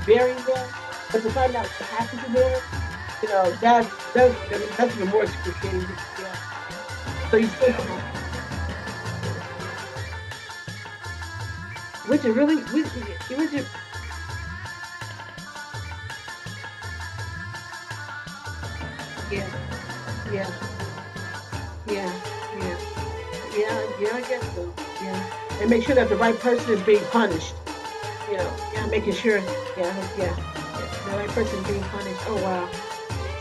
[0.04, 0.68] burying them,
[1.12, 2.60] but to find out what happened to them,
[3.22, 5.86] you know, that's that's that's even more excruciating.
[7.30, 7.36] Yeah.
[7.36, 7.72] So you still,
[12.08, 13.66] which is really, which, which is,
[19.30, 19.48] yeah,
[20.32, 20.50] yeah,
[21.86, 22.12] yeah,
[22.58, 22.76] yeah,
[23.56, 24.16] yeah, yeah.
[24.16, 24.74] I guess so.
[25.00, 27.54] Yeah, and make sure that the right person is being punished.
[28.28, 29.38] You know, yeah, making sure,
[29.76, 32.20] yeah, yeah, yeah the right person is being punished.
[32.26, 32.89] Oh wow.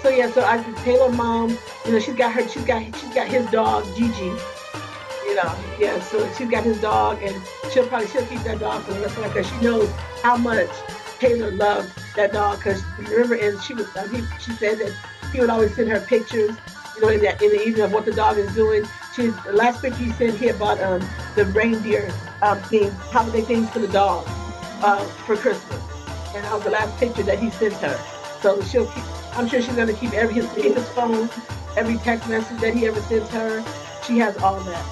[0.02, 3.28] So yeah, so I Taylor mom, you know, she's got her, she's got, she's got
[3.28, 4.32] his dog Gigi.
[5.26, 6.00] You know, yeah.
[6.00, 7.36] So she's got his dog, and
[7.72, 9.90] she'll probably she'll keep that dog for the rest of life because she knows
[10.24, 10.70] how much
[11.20, 12.58] Taylor loved that dog.
[12.60, 14.96] Because remember, and she was, uh, he, she said that
[15.34, 16.56] he would always send her pictures,
[16.96, 18.86] you know, in the in the evening of what the dog is doing.
[19.14, 22.10] She the last picture he sent, he had bought um the reindeer
[22.42, 24.24] um things, holiday things for the dog
[24.82, 25.84] uh, for Christmas,
[26.34, 28.00] and that was the last picture that he sent her.
[28.42, 29.04] So she'll keep.
[29.34, 31.30] I'm sure she's gonna keep every his, his phone,
[31.78, 33.64] every text message that he ever sends her.
[34.06, 34.86] She has all that.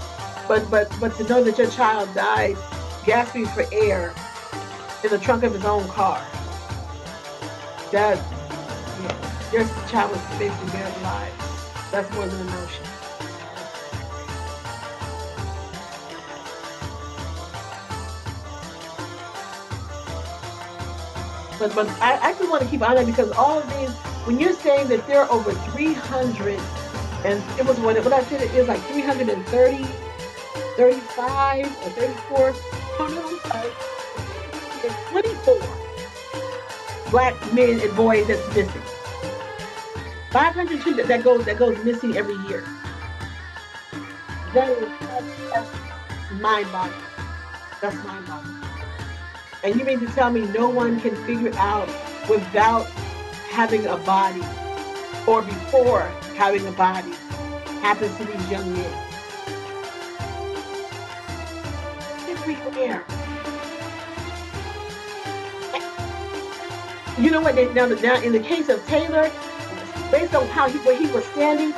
[0.48, 2.58] But but but to know that your child died
[3.06, 4.14] gasping for air
[5.04, 6.20] in the trunk of his own car.
[7.92, 8.18] That
[9.02, 11.34] yeah, your child was basically buried alive.
[11.92, 12.86] That's more than emotion.
[21.60, 23.90] But but I actually want to keep on that because all of these,
[24.26, 26.60] when you're saying that there are over 300,
[27.26, 29.84] and it was what, what I said it is like 330,
[30.76, 32.54] 35 or 34.
[33.00, 33.72] Oh no, sorry.
[34.84, 35.78] It's 24
[37.10, 38.82] black men and boys that's missing.
[40.32, 42.64] 500 children that goes that goes missing every year.
[44.54, 47.02] That is that's, that's mind-boggling.
[47.82, 48.57] That's mind-boggling.
[49.68, 51.90] And you mean to tell me no one can figure out
[52.30, 52.86] without
[53.50, 54.42] having a body
[55.28, 56.04] or before
[56.38, 57.12] having a body
[57.82, 58.94] happens to these young men?
[62.30, 63.04] Everywhere.
[67.20, 67.56] You know what?
[67.76, 69.30] Now, now, in the case of Taylor,
[70.12, 71.74] based on how he, where he was standing,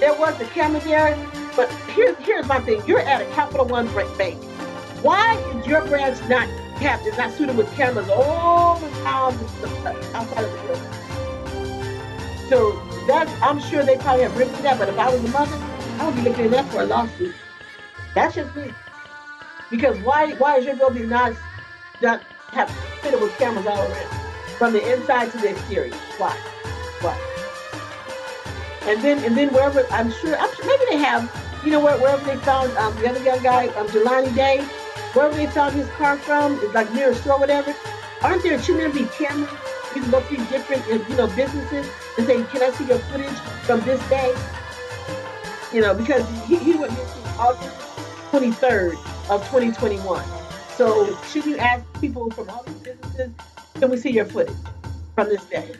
[0.00, 1.14] there was the camera there.
[1.54, 3.86] But here's here's my thing: you're at a Capital One
[4.16, 4.42] bank.
[5.02, 7.06] Why is your branch not kept?
[7.06, 9.38] Is not suited with cameras all around
[10.14, 12.48] outside of the building.
[12.48, 14.78] So that's I'm sure they probably have written that.
[14.78, 15.56] But if I was a mother,
[15.98, 17.34] I would be looking at that for a lawsuit.
[18.14, 18.72] That's just me.
[19.70, 21.34] Because why why is your building not
[22.02, 22.22] not
[22.52, 22.70] have
[23.02, 24.24] fitted with cameras all around?
[24.58, 25.92] from the inside to the exterior.
[26.18, 26.36] Why?
[27.00, 27.18] Why?
[28.86, 31.30] And then and then wherever I'm sure, I'm sure maybe they have,
[31.64, 34.64] you know, where, wherever they found um, the other young guy, um, Jelani Day,
[35.14, 37.74] wherever they found his car from, it's like near a store, whatever.
[38.22, 39.50] Aren't there there be cameras?
[39.94, 41.88] To these different, uh, you know, businesses
[42.18, 44.34] and say, "Can I see your footage from this day?"
[45.72, 47.76] You know, because he, he went missing August
[48.32, 48.94] 23rd
[49.30, 50.24] of 2021.
[50.76, 53.30] So should you ask people from all these businesses
[53.74, 54.56] can we see your footage
[55.14, 55.74] from this day?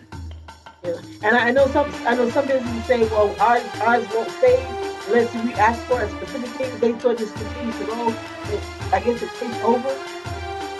[1.22, 4.68] And I know some I know some businesses say, well, ours ours won't save
[5.06, 6.78] unless we ask for a specific thing.
[6.80, 8.14] They thought this continues to go.
[8.94, 9.88] I guess it takes over.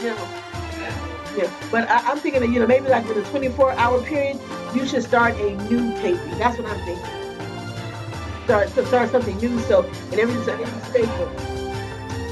[0.00, 0.14] Yeah.
[1.36, 1.50] Yeah.
[1.72, 4.38] But I, am thinking that, you know, maybe like in a 24 hour period,
[4.72, 6.38] you should start a new taping.
[6.38, 7.04] That's what I'm thinking.
[8.44, 11.28] Start to start something new so and everything's every stable.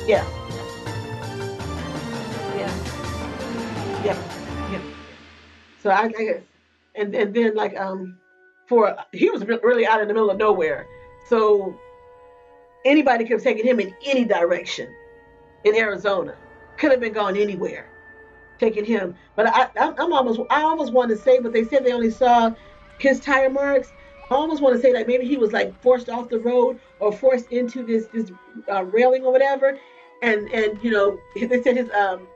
[0.07, 0.24] Yeah.
[2.57, 2.72] Yeah.
[4.05, 4.70] Yeah.
[4.70, 4.80] Yeah.
[5.83, 6.43] So I, I
[6.95, 8.18] and and then like um
[8.68, 10.87] for he was really out in the middle of nowhere,
[11.28, 11.76] so
[12.85, 14.95] anybody could have taken him in any direction
[15.65, 16.35] in Arizona.
[16.79, 17.89] Could have been gone anywhere,
[18.59, 19.15] taking him.
[19.37, 22.53] But I, I'm almost I almost want to say, but they said they only saw
[22.99, 23.93] his tire marks.
[24.31, 27.13] I almost want to say that maybe he was like forced off the road or
[27.13, 28.33] forced into this this
[28.71, 29.79] uh, railing or whatever,
[30.23, 32.27] and and you know they said his um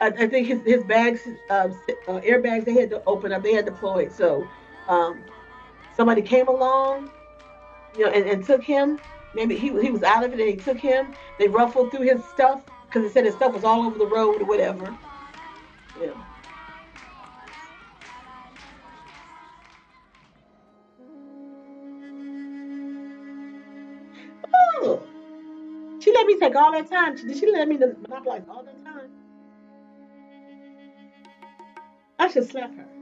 [0.00, 3.52] I, I think his, his bags, um, uh, airbags, they had to open up, they
[3.52, 4.12] had deployed.
[4.12, 4.46] So
[4.88, 5.22] um,
[5.94, 7.10] somebody came along,
[7.96, 8.98] you know, and, and took him.
[9.34, 11.14] Maybe he, he was out of it and they took him.
[11.38, 14.42] They ruffled through his stuff because they said his stuff was all over the road
[14.42, 14.96] or whatever.
[16.00, 16.12] Yeah.
[24.82, 25.02] Oh,
[26.00, 27.14] she let me take all that time.
[27.16, 29.10] Did she let me monopolize all that time?
[32.18, 32.99] I should slap her.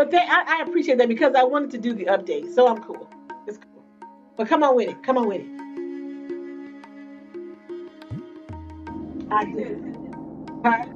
[0.00, 2.82] But they, I, I appreciate that because I wanted to do the update, so I'm
[2.82, 3.06] cool.
[3.46, 3.84] It's cool.
[4.34, 5.02] But come on with it.
[5.02, 5.46] Come on with it.
[9.30, 9.78] I did.
[10.64, 10.86] Huh?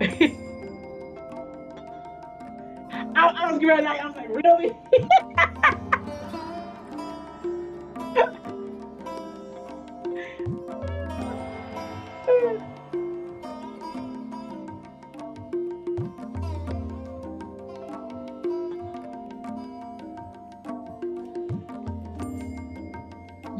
[3.14, 3.86] I, I was ready.
[3.86, 4.72] I was like, really?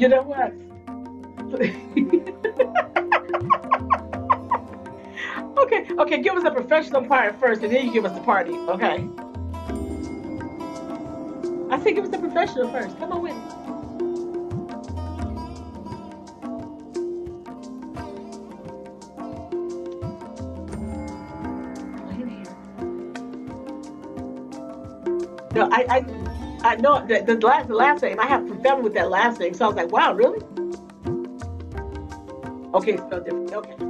[0.00, 0.54] you know what?
[5.58, 8.52] okay, okay, give us a professional part first, and then you give us the party,
[8.52, 9.06] okay?
[11.70, 12.98] I think it was the professional first.
[12.98, 13.60] Come on with it.
[25.52, 26.29] No, I, I,
[26.62, 28.20] I know the, the last, the last name.
[28.20, 30.40] I have family with that last name, so I was like, wow, really?
[32.74, 33.52] Okay, so different.
[33.52, 33.89] Okay.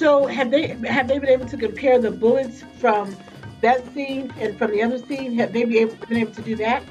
[0.00, 3.14] So have they have they been able to compare the bullets from
[3.60, 5.34] that scene and from the other scene?
[5.34, 6.82] Have they been able, been able to do that?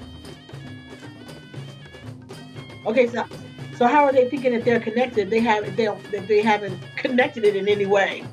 [2.85, 3.25] Okay, so
[3.75, 5.31] so how are they thinking that they're connected?
[5.31, 8.25] They have they that they haven't connected it in any way.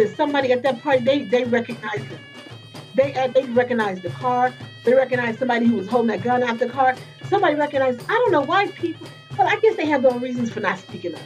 [0.00, 2.18] This, somebody at that party, they they recognize him.
[2.94, 4.52] They uh, they recognize the car.
[4.84, 6.96] They recognize somebody who was holding that gun out the car.
[7.28, 8.00] Somebody recognized.
[8.08, 10.78] I don't know why people, but I guess they have their own reasons for not
[10.78, 11.20] speaking up.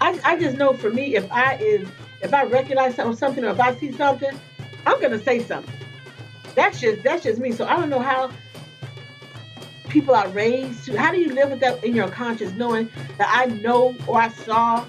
[0.00, 1.88] I, I just know for me, if I is
[2.20, 4.38] if I recognize something or if I see something,
[4.86, 5.74] I'm gonna say something.
[6.54, 7.52] That's just that's just me.
[7.52, 8.30] So I don't know how
[9.88, 10.98] people are raised to.
[10.98, 14.28] How do you live with that in your conscience, knowing that I know or I
[14.28, 14.84] saw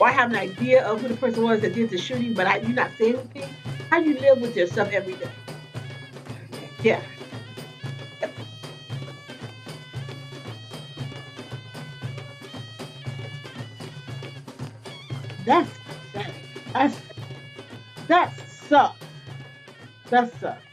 [0.00, 2.46] or I have an idea of who the person was that did the shooting, but
[2.46, 3.54] I, you're not saying anything?
[3.90, 5.30] How you live with yourself every day?
[6.82, 7.02] Yeah.
[15.44, 15.70] That's
[16.74, 17.00] that's
[18.06, 18.38] that
[18.68, 18.98] sucks.
[20.10, 20.67] That sucks.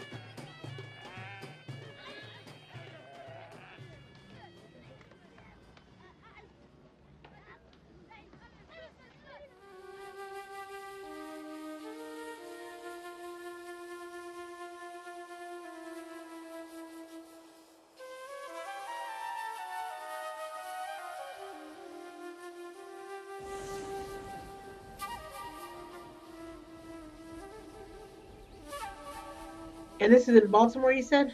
[30.05, 31.33] And this is in Baltimore, you said?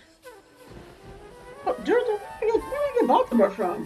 [1.67, 3.86] Oh, Georgia, where did you get Baltimore from?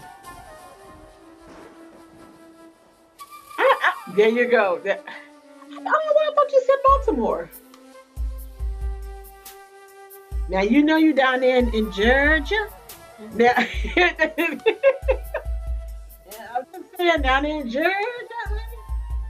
[3.58, 4.80] I, I, there you go.
[4.84, 7.50] That, I don't I thought you said Baltimore.
[10.50, 12.68] Now you know you down there in, in Georgia.
[13.34, 13.66] Now, I'm
[16.72, 17.92] just saying down in Georgia.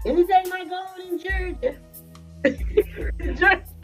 [0.06, 1.78] Anything might go on in Georgia.
[3.40, 3.75] Georgia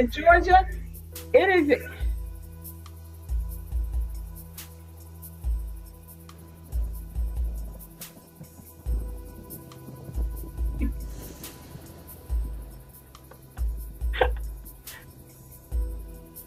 [0.00, 0.66] in Georgia,
[1.34, 1.82] it is.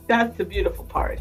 [0.08, 1.20] That's the beautiful part.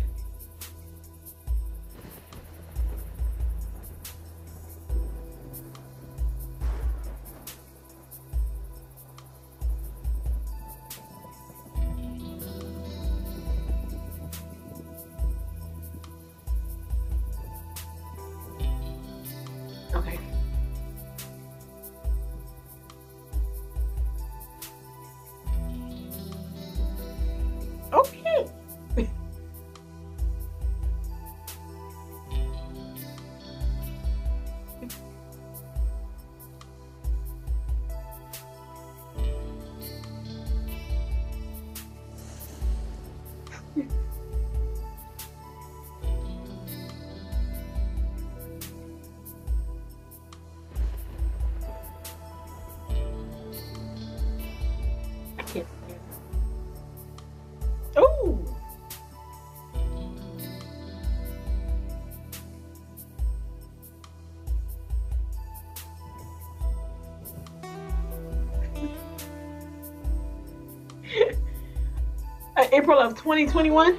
[72.82, 73.96] April of 2021?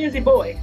[0.00, 0.59] Busy boy.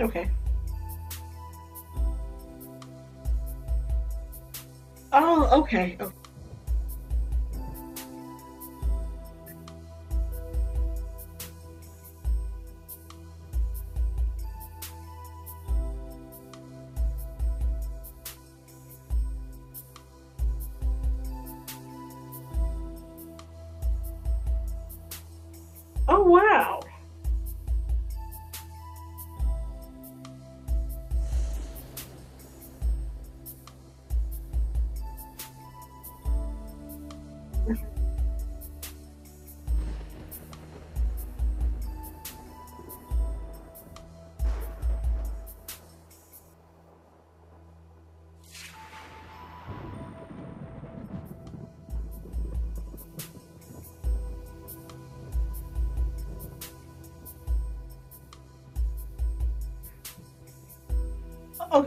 [0.00, 0.30] Okay.
[5.12, 5.96] Oh, okay.
[6.00, 6.19] okay.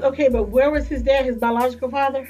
[0.03, 2.29] Okay, but where was his dad, his biological father?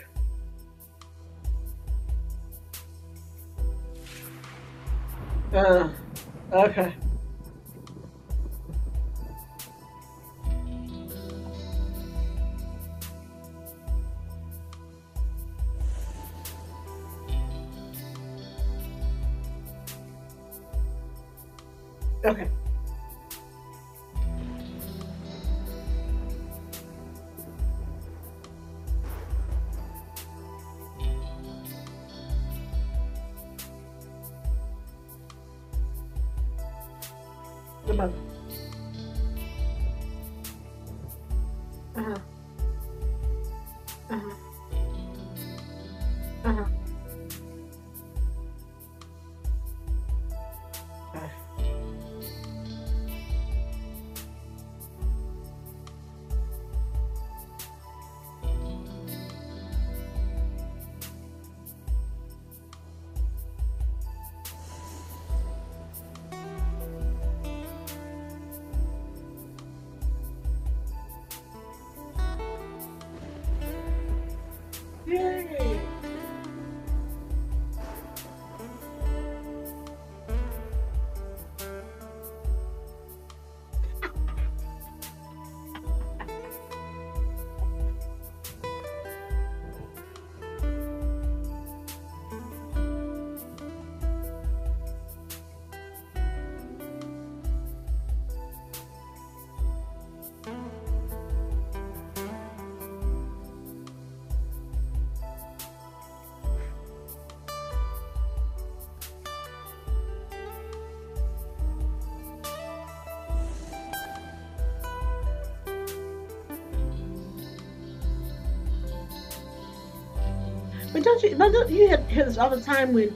[120.93, 121.35] But don't you?
[121.35, 123.09] Don't, you hear this all the time when.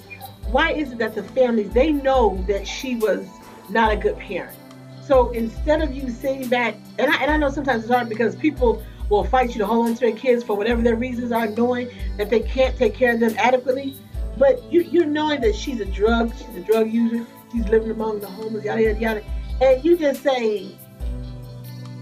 [0.52, 3.28] Why is it that the families they know that she was
[3.70, 4.56] not a good parent?
[5.04, 8.36] So instead of you sitting back, and I and I know sometimes it's hard because
[8.36, 11.48] people will fight you to hold on to their kids for whatever their reasons are,
[11.48, 13.96] knowing that they can't take care of them adequately.
[14.38, 18.20] But you you're knowing that she's a drug, she's a drug user, she's living among
[18.20, 19.24] the homeless, yada yada yada,
[19.62, 20.76] and you just say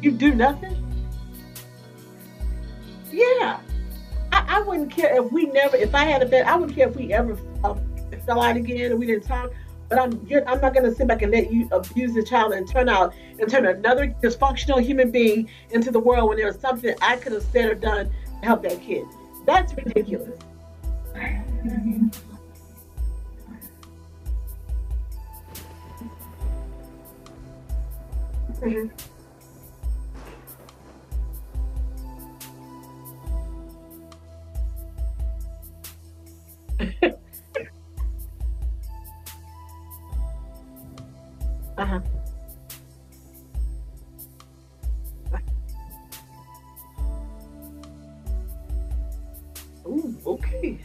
[0.02, 0.75] you do nothing.
[5.74, 7.76] If I had a bed, I wouldn't care if we ever uh,
[8.26, 9.52] fell out again and we didn't talk.
[9.90, 10.14] But I'm,
[10.48, 13.14] I'm not going to sit back and let you abuse the child and turn out
[13.40, 17.34] and turn another dysfunctional human being into the world when there was something I could
[17.34, 18.10] have said or done
[18.42, 19.06] to help that kid.
[19.46, 20.40] That's ridiculous.
[28.62, 28.92] Mhm.
[41.78, 42.00] Uh-huh.
[49.88, 50.80] Ooh, okay.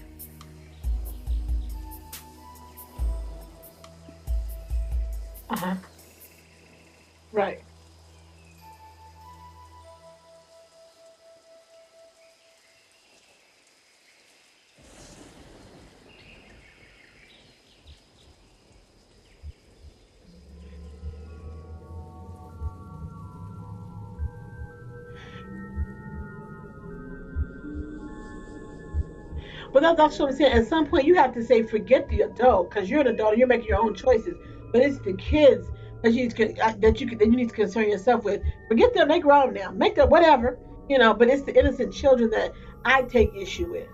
[29.73, 30.53] But that, that's what I'm saying.
[30.53, 33.39] At some point, you have to say, forget the adult, because you're an adult and
[33.39, 34.37] you're making your own choices.
[34.73, 35.69] But it's the kids
[36.03, 36.29] that you
[36.63, 38.43] uh, that you that you need to concern yourself with.
[38.69, 39.71] Forget them; they grown now.
[39.71, 40.59] Make them whatever,
[40.89, 41.15] you know.
[41.15, 42.53] But it's the innocent children that
[42.85, 43.89] I take issue with.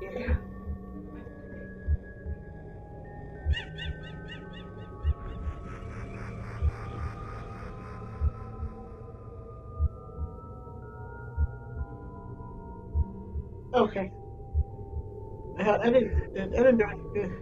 [0.00, 0.34] Yeah.
[15.68, 16.12] I, I didn't.
[16.36, 17.41] I didn't know.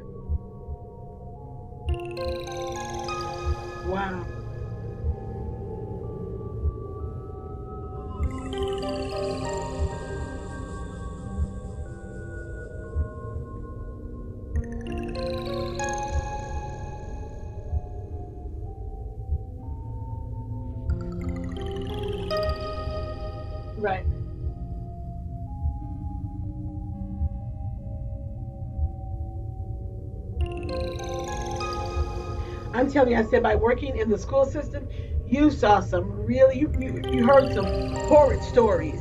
[32.92, 34.88] Telling you, I said by working in the school system,
[35.26, 37.66] you saw some really, you, you, you heard some
[38.08, 39.00] horrid stories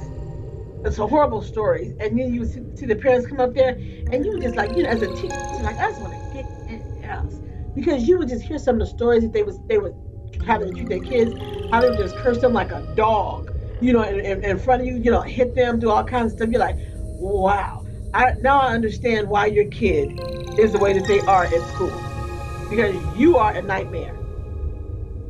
[0.86, 3.78] it's horrible stories, and then you see, see the parents come up there,
[4.12, 6.20] and you would just like, you know, as a teacher, like I just want to
[6.34, 7.36] get in house
[7.76, 9.94] because you would just hear some of the stories that they was they would
[10.46, 11.34] how they treat their kids,
[11.72, 14.82] how they would just curse them like a dog, you know, in, in, in front
[14.82, 16.50] of you, you know, hit them, do all kinds of stuff.
[16.50, 16.78] You're like,
[17.20, 17.84] wow.
[18.14, 20.18] I now I understand why your kid
[20.58, 22.09] is the way that they are at school
[22.70, 24.16] because you are a nightmare.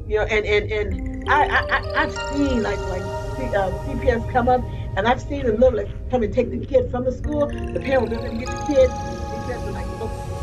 [0.07, 4.61] You know, and and and I I I've seen like like uh, CPS come up
[4.97, 7.47] and I've seen them literally come and take the kid from the school.
[7.47, 8.89] The parent will let them get the kid.
[9.49, 9.87] Are like,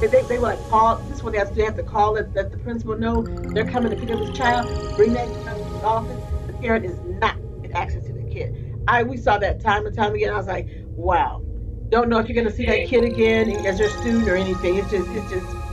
[0.00, 1.02] they, they, they were like call.
[1.08, 1.54] This is what they have to.
[1.56, 4.30] They have to call it that the principal know they're coming to pick up his
[4.30, 4.96] child.
[4.96, 6.20] Bring that child to the office.
[6.46, 8.52] The parent is not get access to the kid.
[8.86, 10.32] I we saw that time and time again.
[10.32, 11.42] I was like, wow.
[11.90, 14.76] Don't know if you're going to see that kid again as your student or anything.
[14.76, 15.65] It's just it's just.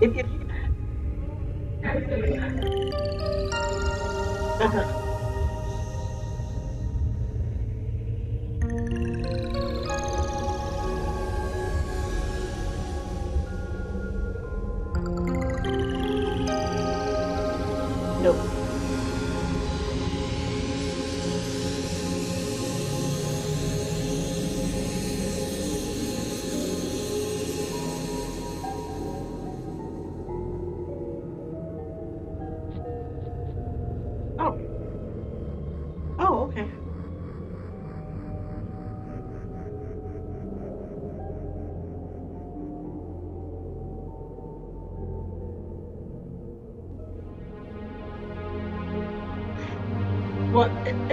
[0.00, 0.24] If, you,
[4.60, 5.03] uh-huh.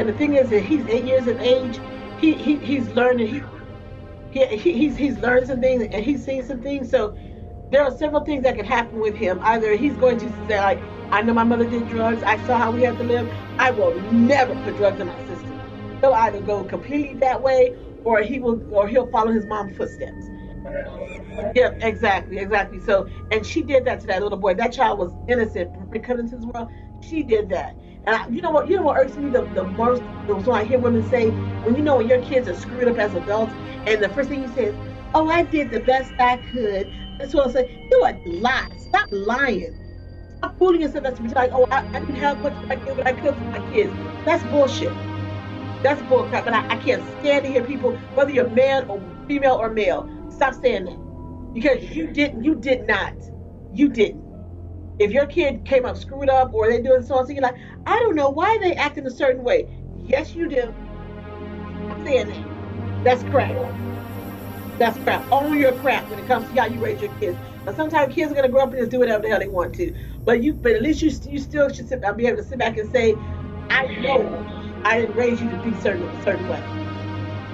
[0.01, 1.79] And the thing is that he's eight years of age.
[2.19, 3.45] He, he he's learning.
[4.31, 6.89] He, he, he he's he's learned some things and he's seen some things.
[6.89, 7.15] So
[7.69, 9.39] there are several things that can happen with him.
[9.43, 10.79] Either he's going to say like,
[11.11, 12.23] I know my mother did drugs.
[12.23, 13.31] I saw how we had to live.
[13.59, 15.99] I will never put drugs in my system.
[16.01, 20.25] He'll either go completely that way, or he will, or he'll follow his mom's footsteps.
[21.53, 22.79] Yeah, exactly, exactly.
[22.79, 24.55] So, and she did that to that little boy.
[24.55, 26.69] That child was innocent coming into this world.
[27.01, 27.75] She did that.
[28.05, 28.67] And I, you know what?
[28.67, 31.83] You know what irks me the, the most when I hear women say, when you
[31.83, 33.53] know when your kids are screwed up as adults,
[33.85, 34.75] and the first thing you say is,
[35.13, 37.87] "Oh, I did the best I could." That's what I say.
[37.91, 38.79] You are lying.
[38.79, 39.77] Stop lying.
[40.37, 41.03] Stop fooling yourself.
[41.03, 43.41] That's like, oh, I, I didn't have much, but I did what I could for
[43.41, 43.93] my kids.
[44.25, 44.93] That's bullshit.
[45.83, 46.47] That's bullcrap.
[46.47, 50.09] And I, I can't stand to hear people, whether you're man or female or male,
[50.31, 52.43] stop saying that because you didn't.
[52.43, 53.13] You did not.
[53.73, 54.30] You didn't.
[54.99, 57.57] If your kid came up screwed up or they're doing so and so, you're like,
[57.85, 59.67] I don't know why they act in a certain way.
[60.05, 60.73] Yes, you do.
[61.89, 63.03] I'm saying that.
[63.03, 63.55] That's crap.
[64.77, 65.29] That's crap.
[65.31, 67.37] Own your crap when it comes to how you raise your kids.
[67.65, 69.73] But sometimes kids are gonna grow up and just do whatever the hell they want
[69.75, 69.95] to.
[70.25, 72.77] But you, but at least you, you still should sit, be able to sit back
[72.77, 73.15] and say,
[73.69, 76.61] I know I didn't raise you to be certain a certain way.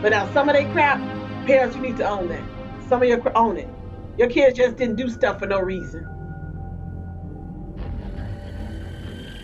[0.01, 0.99] But now some of that crap,
[1.45, 2.43] parents, you need to own that.
[2.87, 3.67] Some of your own it.
[4.17, 6.07] Your kids just didn't do stuff for no reason.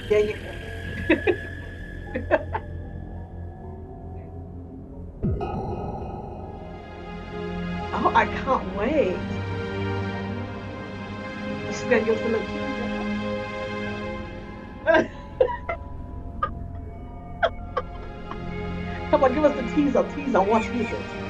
[0.10, 0.36] Yeah, you.
[7.80, 9.18] oh, I can't wait.
[11.68, 13.12] She's gonna give us a little teaser.
[19.12, 20.04] Come on, give us the teaser.
[20.16, 20.42] Teaser.
[20.42, 21.23] What is it?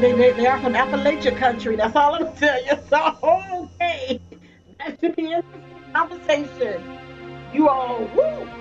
[0.00, 1.76] They, they, they are from Appalachia country.
[1.76, 2.72] That's all I'm gonna tell you.
[2.90, 3.18] So
[3.82, 4.20] okay.
[4.78, 5.62] That should be interesting
[5.94, 6.82] conversation.
[7.52, 8.55] You all woo.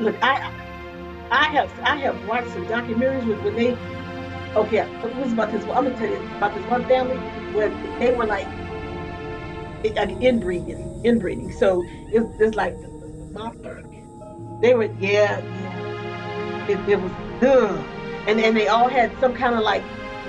[0.00, 0.50] Look, I
[1.30, 3.76] I have I have watched some documentaries with when they
[4.56, 7.16] okay, it was about this I'm gonna tell you about this one family
[7.54, 8.46] where they were like
[9.84, 11.52] like inbreeding, inbreeding.
[11.52, 12.74] So it's, it's like
[13.32, 13.52] mom,
[14.62, 16.66] they were yeah, yeah.
[16.68, 17.84] It, it was ugh.
[18.26, 19.82] and and they all had some kind of like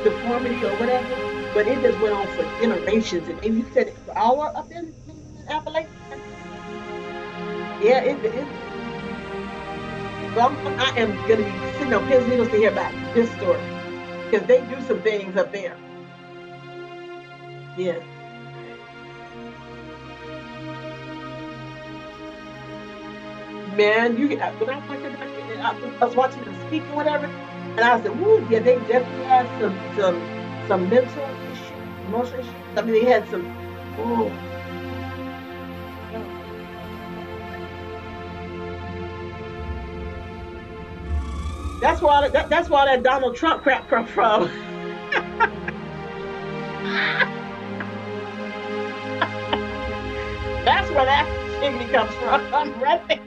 [0.04, 3.28] deformity or whatever, but it just went on for generations.
[3.30, 5.88] And, and you said it all up in, in Appalachia.
[7.82, 8.71] Yeah, it, it
[10.36, 10.48] Well,
[10.80, 13.60] I'm, going to be sitting on pins and needles to hear about this story
[14.30, 15.76] because they do some things up there.
[17.78, 18.00] Yeah.
[23.76, 27.26] Man, you uh, when I watched it, uh, I was watching them speak or whatever,
[27.26, 31.72] and I said, "Woo, yeah, they definitely had some some some mental issues,
[32.08, 32.54] emotional issues.
[32.78, 33.46] I mean, they had some,
[33.98, 34.51] oh."
[41.82, 44.44] That's why that, that's why that Donald Trump crap come from.
[50.64, 51.26] that's where that
[51.60, 52.80] chimney comes from.
[52.80, 53.18] right there.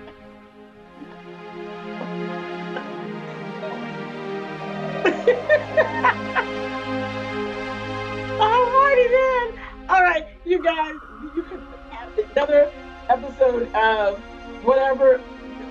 [8.39, 9.59] Alrighty then.
[9.89, 10.95] All right, you guys,
[11.35, 12.71] you can have another
[13.09, 14.17] episode of
[14.63, 15.21] whatever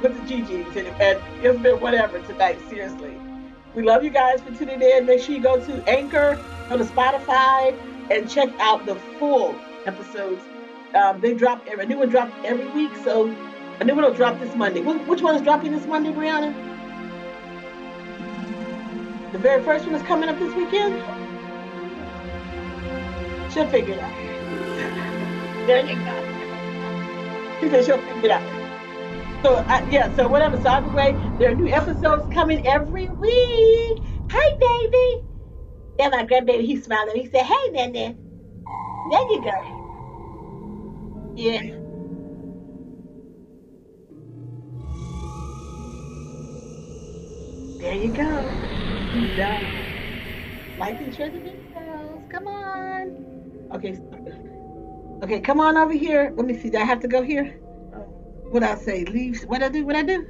[0.03, 2.59] with the GGs, and, and it's been whatever tonight.
[2.69, 3.17] Seriously,
[3.73, 5.05] we love you guys for tuning in.
[5.05, 6.37] Make sure you go to Anchor,
[6.69, 7.75] go to Spotify,
[8.11, 10.43] and check out the full episodes.
[10.93, 13.27] Um, they drop every a new one dropped every week, so
[13.79, 14.81] a new one will drop this Monday.
[14.81, 16.53] Which one is dropping this Monday, Brianna?
[19.31, 21.01] The very first one is coming up this weekend.
[23.51, 24.11] She'll figure it out.
[25.65, 27.59] There you go.
[27.61, 28.62] She said she'll figure it out.
[29.43, 30.59] So uh, yeah, so whatever.
[30.61, 34.03] So either way, there are new episodes coming every week.
[34.31, 35.27] Hi, baby.
[35.99, 37.15] Yeah, my grandbaby, he's smiling.
[37.15, 38.17] He said, "Hey, Nene."
[39.11, 39.83] There you go.
[41.35, 41.61] Yeah.
[47.79, 49.11] There you go.
[49.13, 50.75] He's done.
[50.77, 52.29] Like and share the videos.
[52.31, 53.69] Come on.
[53.73, 53.99] Okay.
[55.23, 56.33] Okay, come on over here.
[56.35, 56.69] Let me see.
[56.69, 57.62] Do I have to go here?
[58.53, 59.41] What I say, leave.
[59.45, 59.83] What I do?
[59.83, 60.27] What I do?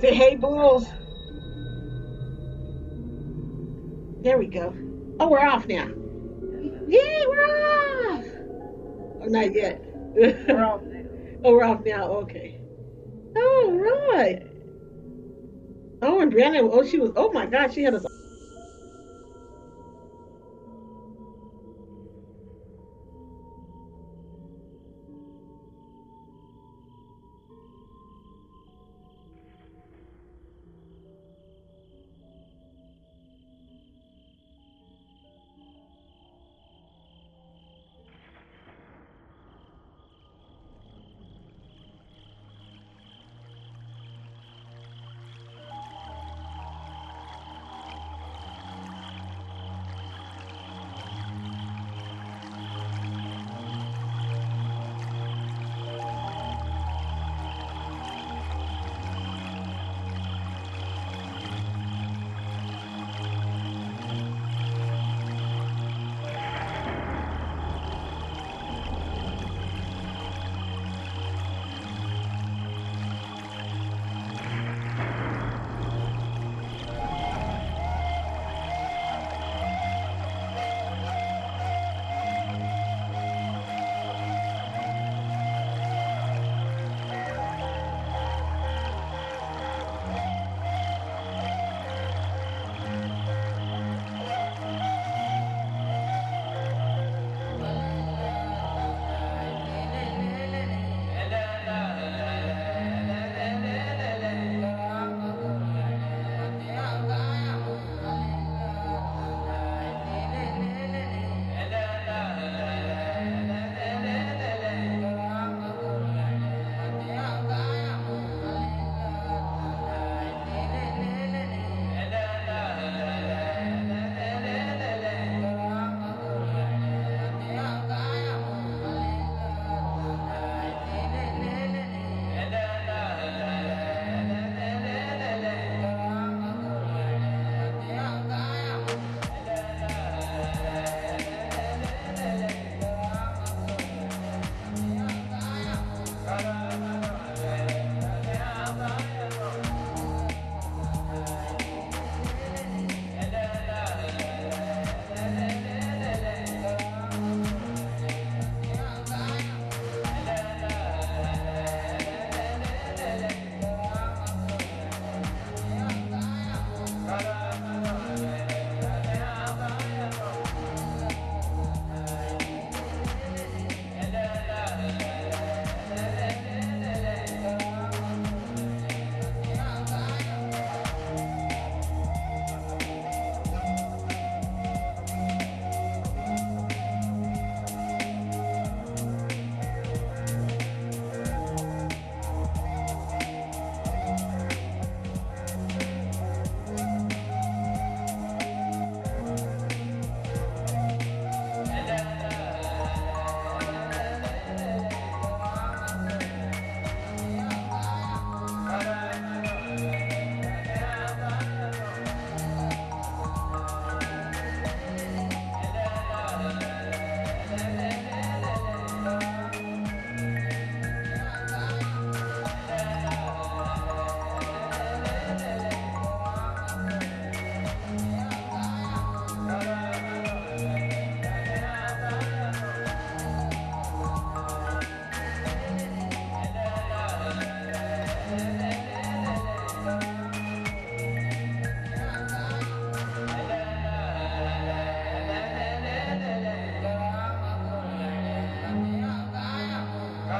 [0.00, 0.86] Say, hey, bulls.
[4.22, 4.74] There we go.
[5.18, 5.88] Oh, we're off now.
[6.86, 8.24] Yay, we're off.
[9.22, 9.82] Oh, not yet.
[10.14, 11.04] We're off now.
[11.44, 12.04] oh, we're off now.
[12.22, 12.60] Okay.
[13.36, 14.46] Oh, right.
[16.02, 18.05] Oh, and Brianna, oh, she was, oh my God, she had us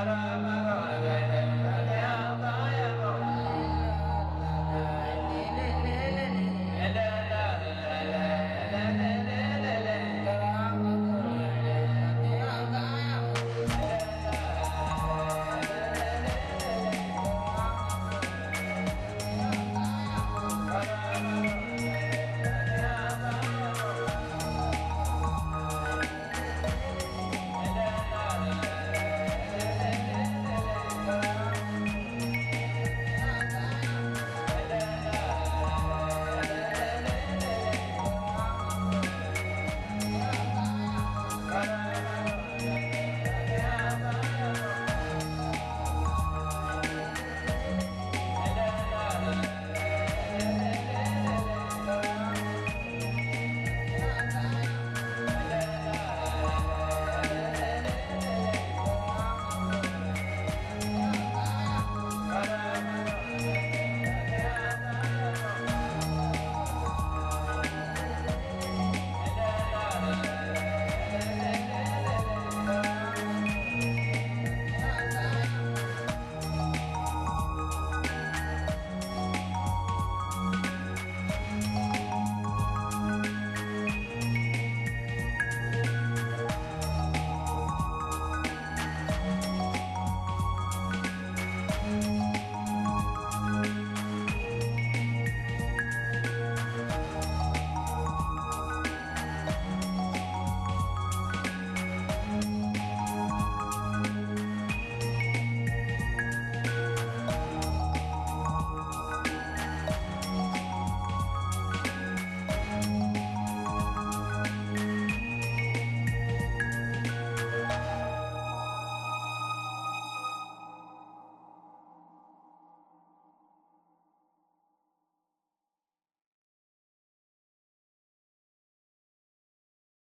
[0.07, 0.46] Para